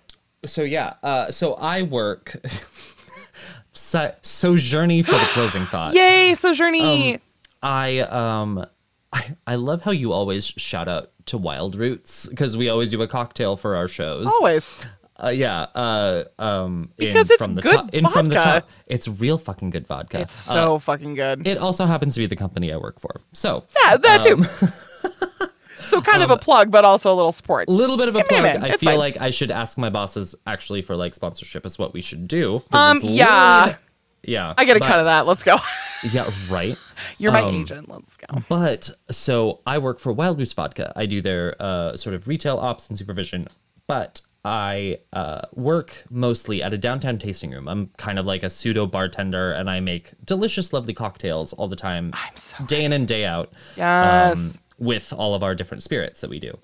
[0.45, 0.93] So yeah.
[1.03, 1.31] Uh.
[1.31, 2.35] So I work.
[3.73, 5.93] so, sojourney for the closing thought.
[5.93, 7.19] Yay, Sojourney.
[7.61, 8.65] I um
[9.13, 13.01] I, I love how you always shout out to Wild Roots because we always do
[13.01, 14.27] a cocktail for our shows.
[14.27, 14.77] Always.
[15.23, 15.61] Uh, yeah.
[15.73, 18.49] Uh, um, in Because it's from the good top, in from the vodka.
[18.61, 18.69] top.
[18.85, 20.19] It's real fucking good vodka.
[20.19, 21.47] It's so fucking good.
[21.47, 23.21] it also happens to be the company I work for.
[23.33, 24.35] So yeah, that too.
[24.35, 25.49] um,
[25.79, 27.67] so kind of a plug, but also a little support.
[27.67, 28.43] a little bit of a plug.
[28.43, 28.99] minute, I feel fine.
[28.99, 32.63] like I should ask my bosses actually for like sponsorship is what we should do.
[32.71, 33.75] Um, yeah.
[34.23, 34.53] Yeah.
[34.57, 35.25] I get a but- cut of that.
[35.25, 35.57] Let's go.
[36.11, 36.77] Yeah, right.
[37.17, 37.89] You're my Um, agent.
[37.89, 38.27] Let's go.
[38.47, 40.93] But so I work for Wild Roots Vodka.
[40.95, 43.47] I do their uh, sort of retail ops and supervision.
[43.87, 47.67] But I uh, work mostly at a downtown tasting room.
[47.67, 51.75] I'm kind of like a pseudo bartender, and I make delicious, lovely cocktails all the
[51.75, 53.51] time, I'm so day in and day out.
[53.75, 54.55] Yes.
[54.55, 56.57] um, with all of our different spirits that we do.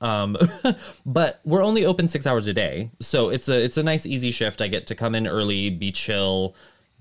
[0.00, 0.36] Um,
[1.06, 4.30] but we're only open six hours a day, so it's a it's a nice easy
[4.30, 4.62] shift.
[4.62, 6.54] I get to come in early, be chill,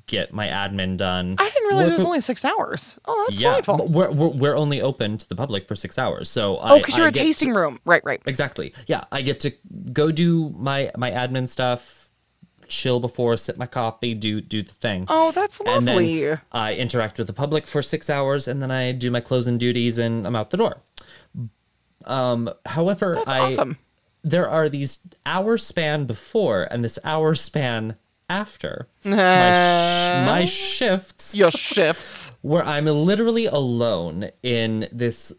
[0.07, 1.35] get my admin done.
[1.37, 2.97] I didn't realize it was only six hours.
[3.05, 3.87] Oh, that's yeah, delightful.
[3.87, 6.29] we're, we're we're only open to the public for six hours.
[6.29, 7.79] So Oh, because you're I a tasting to, room.
[7.85, 8.21] Right, right.
[8.25, 8.73] Exactly.
[8.87, 9.51] Yeah, I get to
[9.93, 12.09] go do my my admin stuff,
[12.67, 15.05] chill before, sip my coffee, do do the thing.
[15.09, 16.23] Oh, that's and lovely.
[16.25, 19.57] then I interact with the public for six hours, and then I do my closing
[19.57, 20.77] duties, and I'm out the door.
[22.05, 23.77] Um, however, That's I awesome.
[24.23, 27.95] there are these hour span before and this hour span
[28.29, 29.15] after my,
[29.53, 32.31] sh- my shifts Your shifts.
[32.41, 35.33] where I'm literally alone in this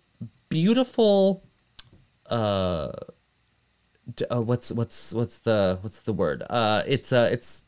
[0.48, 1.44] beautiful
[2.26, 2.92] uh,
[4.14, 7.64] d- uh what's what's what's the what's the word uh it's uh it's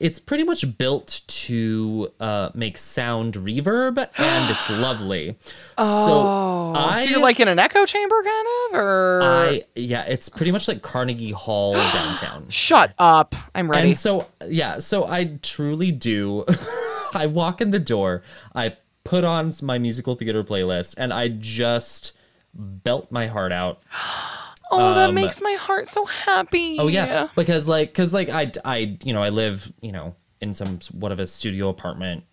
[0.00, 5.36] it's pretty much built to uh make sound reverb and it's lovely
[5.76, 10.28] so I so you're like in an echo chamber, kind of, or I yeah it's
[10.28, 13.34] pretty much like Carnegie Hall downtown shut up.
[13.54, 13.88] I'm ready.
[13.88, 16.44] and so yeah, so I truly do.
[17.14, 18.22] I walk in the door,
[18.54, 22.12] I put on my musical theater playlist, and I just
[22.54, 23.80] belt my heart out.
[24.70, 26.76] oh, that um, makes my heart so happy.
[26.78, 30.54] Oh yeah, because like, cause like I I you know I live you know in
[30.54, 32.24] some what of a studio apartment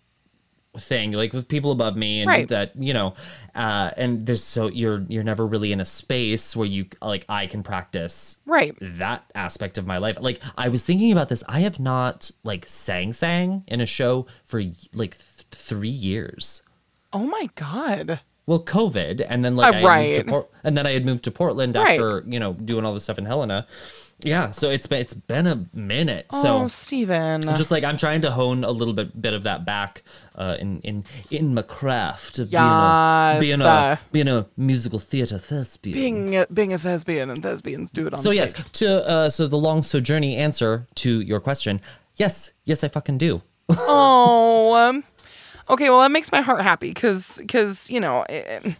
[0.78, 2.48] thing like with people above me and Right.
[2.48, 3.14] that you know
[3.54, 7.46] uh and there's so you're you're never really in a space where you like I
[7.46, 8.76] can practice Right.
[8.82, 10.18] that aspect of my life.
[10.20, 11.42] Like I was thinking about this.
[11.48, 14.60] I have not like sang sang in a show for
[14.92, 16.60] like th- three years.
[17.10, 18.20] Oh my god.
[18.46, 20.14] Well, COVID, and then like Uh, I had moved right.
[20.14, 21.90] to Port- and then I had moved to Portland Right.
[21.92, 23.66] after you know doing all this stuff in Helena.
[24.22, 26.24] Yeah, so it's been it's been a minute.
[26.30, 27.42] oh, so Steven.
[27.54, 30.02] just like I'm trying to hone a little bit bit of that back
[30.36, 34.98] uh, in in in my craft of being a being a uh, being a musical
[35.00, 35.94] theater thespian.
[35.94, 38.40] being a, being a thespian and thespians do it on So stage.
[38.56, 41.80] yes, to uh, so the long sojourney answer to your question,
[42.16, 43.42] yes, yes, I fucking do.
[43.76, 45.04] Oh, um,
[45.68, 45.90] okay.
[45.90, 48.22] Well, that makes my heart happy because because you know.
[48.28, 48.72] eh,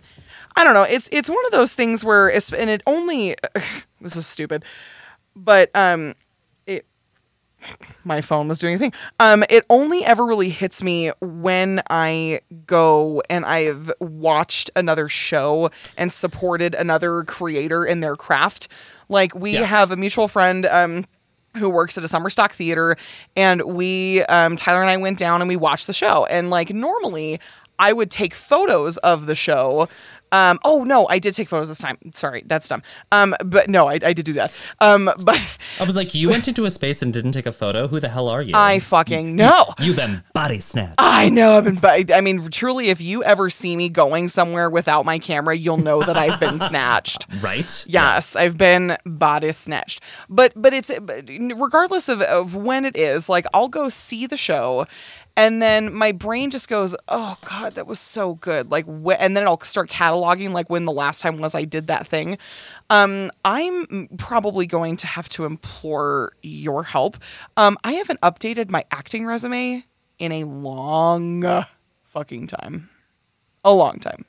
[0.58, 0.84] I don't know.
[0.84, 3.36] It's it's one of those things where it's and it only
[4.00, 4.64] this is stupid,
[5.34, 6.14] but um,
[6.66, 6.86] it
[8.04, 8.92] my phone was doing a thing.
[9.20, 15.70] Um, it only ever really hits me when I go and I've watched another show
[15.98, 18.68] and supported another creator in their craft.
[19.10, 19.64] Like we Yeah.
[19.64, 20.64] have a mutual friend.
[20.64, 21.04] Um,
[21.56, 22.96] who works at a summer stock theater
[23.36, 26.26] and we um, tyler and i went down and we watched the show.
[26.26, 27.40] And like normally
[27.78, 29.88] i would take photos of the show
[30.32, 32.82] um, oh no i did take photos this time sorry that's dumb
[33.12, 35.40] um, but no I, I did do that um, but
[35.78, 37.86] I was like, you went into a space and didn't take a photo?
[37.88, 38.52] Who the hell are you?
[38.54, 40.94] i fucking know You have been body snatched.
[40.98, 44.70] I know I've been, but I mean, truly, if you ever see me going somewhere
[44.70, 47.26] without my camera, you'll know that I've been snatched.
[47.40, 47.84] right?
[47.86, 50.02] Yes, I've been body snatched.
[50.28, 50.90] But but it's
[51.28, 54.86] regardless of, of when it is, like I'll go see the show
[55.36, 59.36] and then my brain just goes, "Oh god, that was so good." Like wh- and
[59.36, 62.38] then I'll start cataloging like when the last time was I did that thing.
[62.90, 67.16] Um I'm probably going to have to implore your help.
[67.56, 69.84] Um I haven't updated my acting resume
[70.18, 71.64] in a long
[72.04, 72.88] fucking time.
[73.64, 74.24] A long time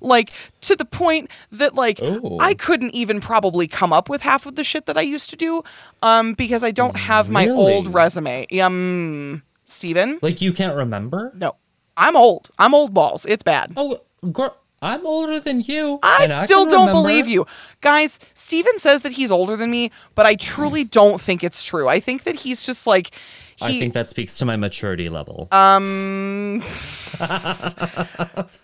[0.00, 2.38] like to the point that like Oh.
[2.40, 5.36] I couldn't even probably come up with half of the shit that I used to
[5.36, 5.62] do
[6.02, 8.46] um because I don't have my old resume.
[8.60, 9.42] Um
[9.72, 10.18] Steven?
[10.22, 11.32] Like, you can't remember?
[11.34, 11.56] No.
[11.96, 12.50] I'm old.
[12.58, 13.26] I'm old balls.
[13.26, 13.72] It's bad.
[13.76, 14.00] Oh,
[14.32, 16.00] girl, I'm older than you.
[16.02, 17.08] I still can don't remember.
[17.08, 17.46] believe you.
[17.80, 21.88] Guys, Steven says that he's older than me, but I truly don't think it's true.
[21.88, 23.14] I think that he's just like
[23.56, 25.46] he I think that speaks to my maturity level.
[25.52, 26.60] Um,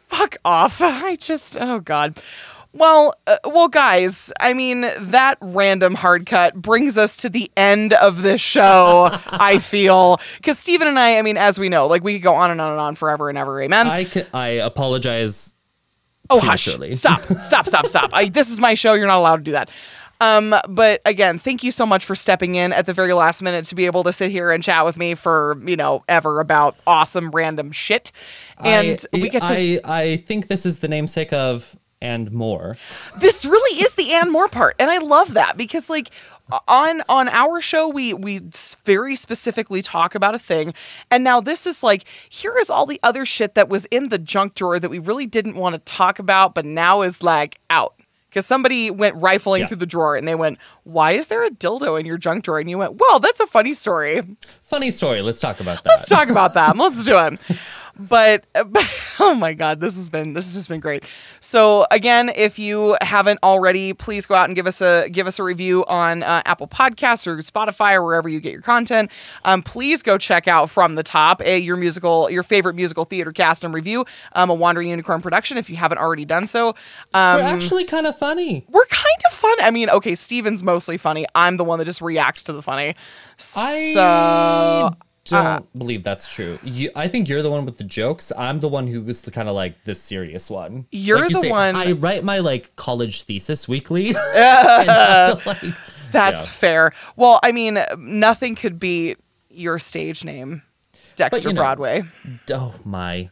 [0.08, 0.80] fuck off.
[0.82, 2.20] I just, oh God.
[2.78, 4.32] Well, uh, well, guys.
[4.38, 9.10] I mean, that random hard cut brings us to the end of this show.
[9.26, 11.18] I feel because Steven and I.
[11.18, 13.28] I mean, as we know, like we could go on and on and on forever
[13.28, 13.60] and ever.
[13.60, 13.88] Amen.
[13.88, 15.54] I, ca- I apologize.
[16.30, 16.66] oh, hush!
[16.92, 17.20] Stop!
[17.40, 17.66] Stop!
[17.66, 17.86] Stop!
[17.86, 18.10] Stop!
[18.12, 18.94] I, this is my show.
[18.94, 19.70] You're not allowed to do that.
[20.20, 23.64] Um, but again, thank you so much for stepping in at the very last minute
[23.66, 26.76] to be able to sit here and chat with me for you know ever about
[26.86, 28.12] awesome random shit.
[28.58, 32.76] And I, we get to I, I think this is the namesake of and more.
[33.20, 36.10] this really is the and more part and i love that because like
[36.66, 38.40] on on our show we we
[38.84, 40.72] very specifically talk about a thing
[41.10, 44.18] and now this is like here is all the other shit that was in the
[44.18, 47.94] junk drawer that we really didn't want to talk about but now is like out
[48.30, 49.66] because somebody went rifling Yeah.
[49.66, 52.60] through the drawer and they went why is there a dildo in your junk drawer
[52.60, 54.22] and you went well that's a funny story
[54.62, 55.22] Funny story.
[55.22, 55.88] Let's talk about that.
[55.88, 56.76] let's talk about that.
[56.76, 57.40] Let's do it.
[57.98, 58.88] But, but
[59.20, 61.04] oh my god, this has been this has just been great.
[61.40, 65.38] So again, if you haven't already, please go out and give us a give us
[65.38, 69.10] a review on uh, Apple Podcasts or Spotify or wherever you get your content.
[69.44, 73.32] Um, please go check out from the top a, your musical your favorite musical theater
[73.32, 74.04] cast and review.
[74.34, 75.56] Um, a Wandering Unicorn production.
[75.58, 76.68] If you haven't already done so,
[77.14, 78.64] um, We're actually kind of funny.
[78.68, 79.56] we're kind of fun.
[79.60, 81.26] I mean, okay, Steven's mostly funny.
[81.34, 82.94] I'm the one that just reacts to the funny.
[83.56, 84.90] I
[85.28, 86.58] So don't believe that's true.
[86.62, 88.32] You, I think you're the one with the jokes.
[88.36, 90.86] I'm the one who was the kind of like the serious one.
[90.90, 94.12] You're Like you the one- I write my like college thesis weekly.
[94.14, 95.62] to, like,
[96.12, 96.52] That's Yeah.
[96.52, 96.92] fair.
[97.16, 99.18] Well, I mean, nothing could beat
[99.50, 100.62] your stage name,
[101.16, 101.60] Dexter know.
[101.60, 102.04] Broadway.
[102.52, 103.28] oh my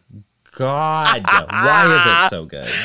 [0.52, 2.70] god, why is it so good?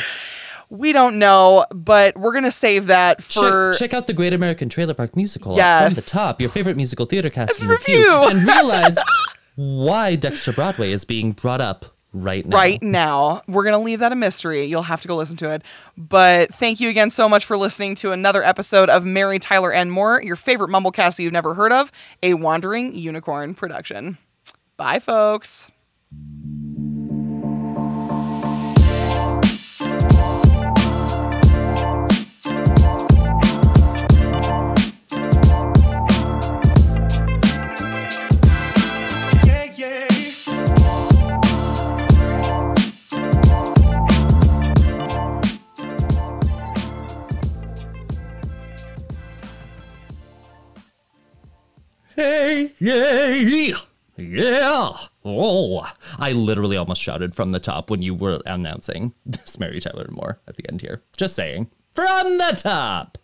[0.73, 3.73] We don't know, but we're gonna save that for.
[3.73, 5.93] check, check out the Great American Trailer Park Musical Yes.
[5.93, 8.09] from the top, your favorite musical theater cast and review.
[8.09, 8.97] and realize
[9.55, 12.55] why Dexter Broadway is being brought up right now.
[12.55, 14.65] Right now, we're going to leave that a mystery.
[14.65, 15.61] You'll have to go listen to it.
[15.97, 19.91] But thank you again so much for listening to another episode of Mary Tyler and
[19.91, 21.91] More, your favorite mumblecast you've never heard of,
[22.23, 24.17] a Wandering Unicorn production.
[24.77, 25.69] Bye, folks.
[52.21, 53.73] Hey, yay,
[54.15, 54.91] yeah.
[55.25, 60.07] Oh, I literally almost shouted from the top when you were announcing this Mary Tyler
[60.11, 61.01] Moore at the end here.
[61.17, 61.71] Just saying.
[61.93, 63.17] From the top.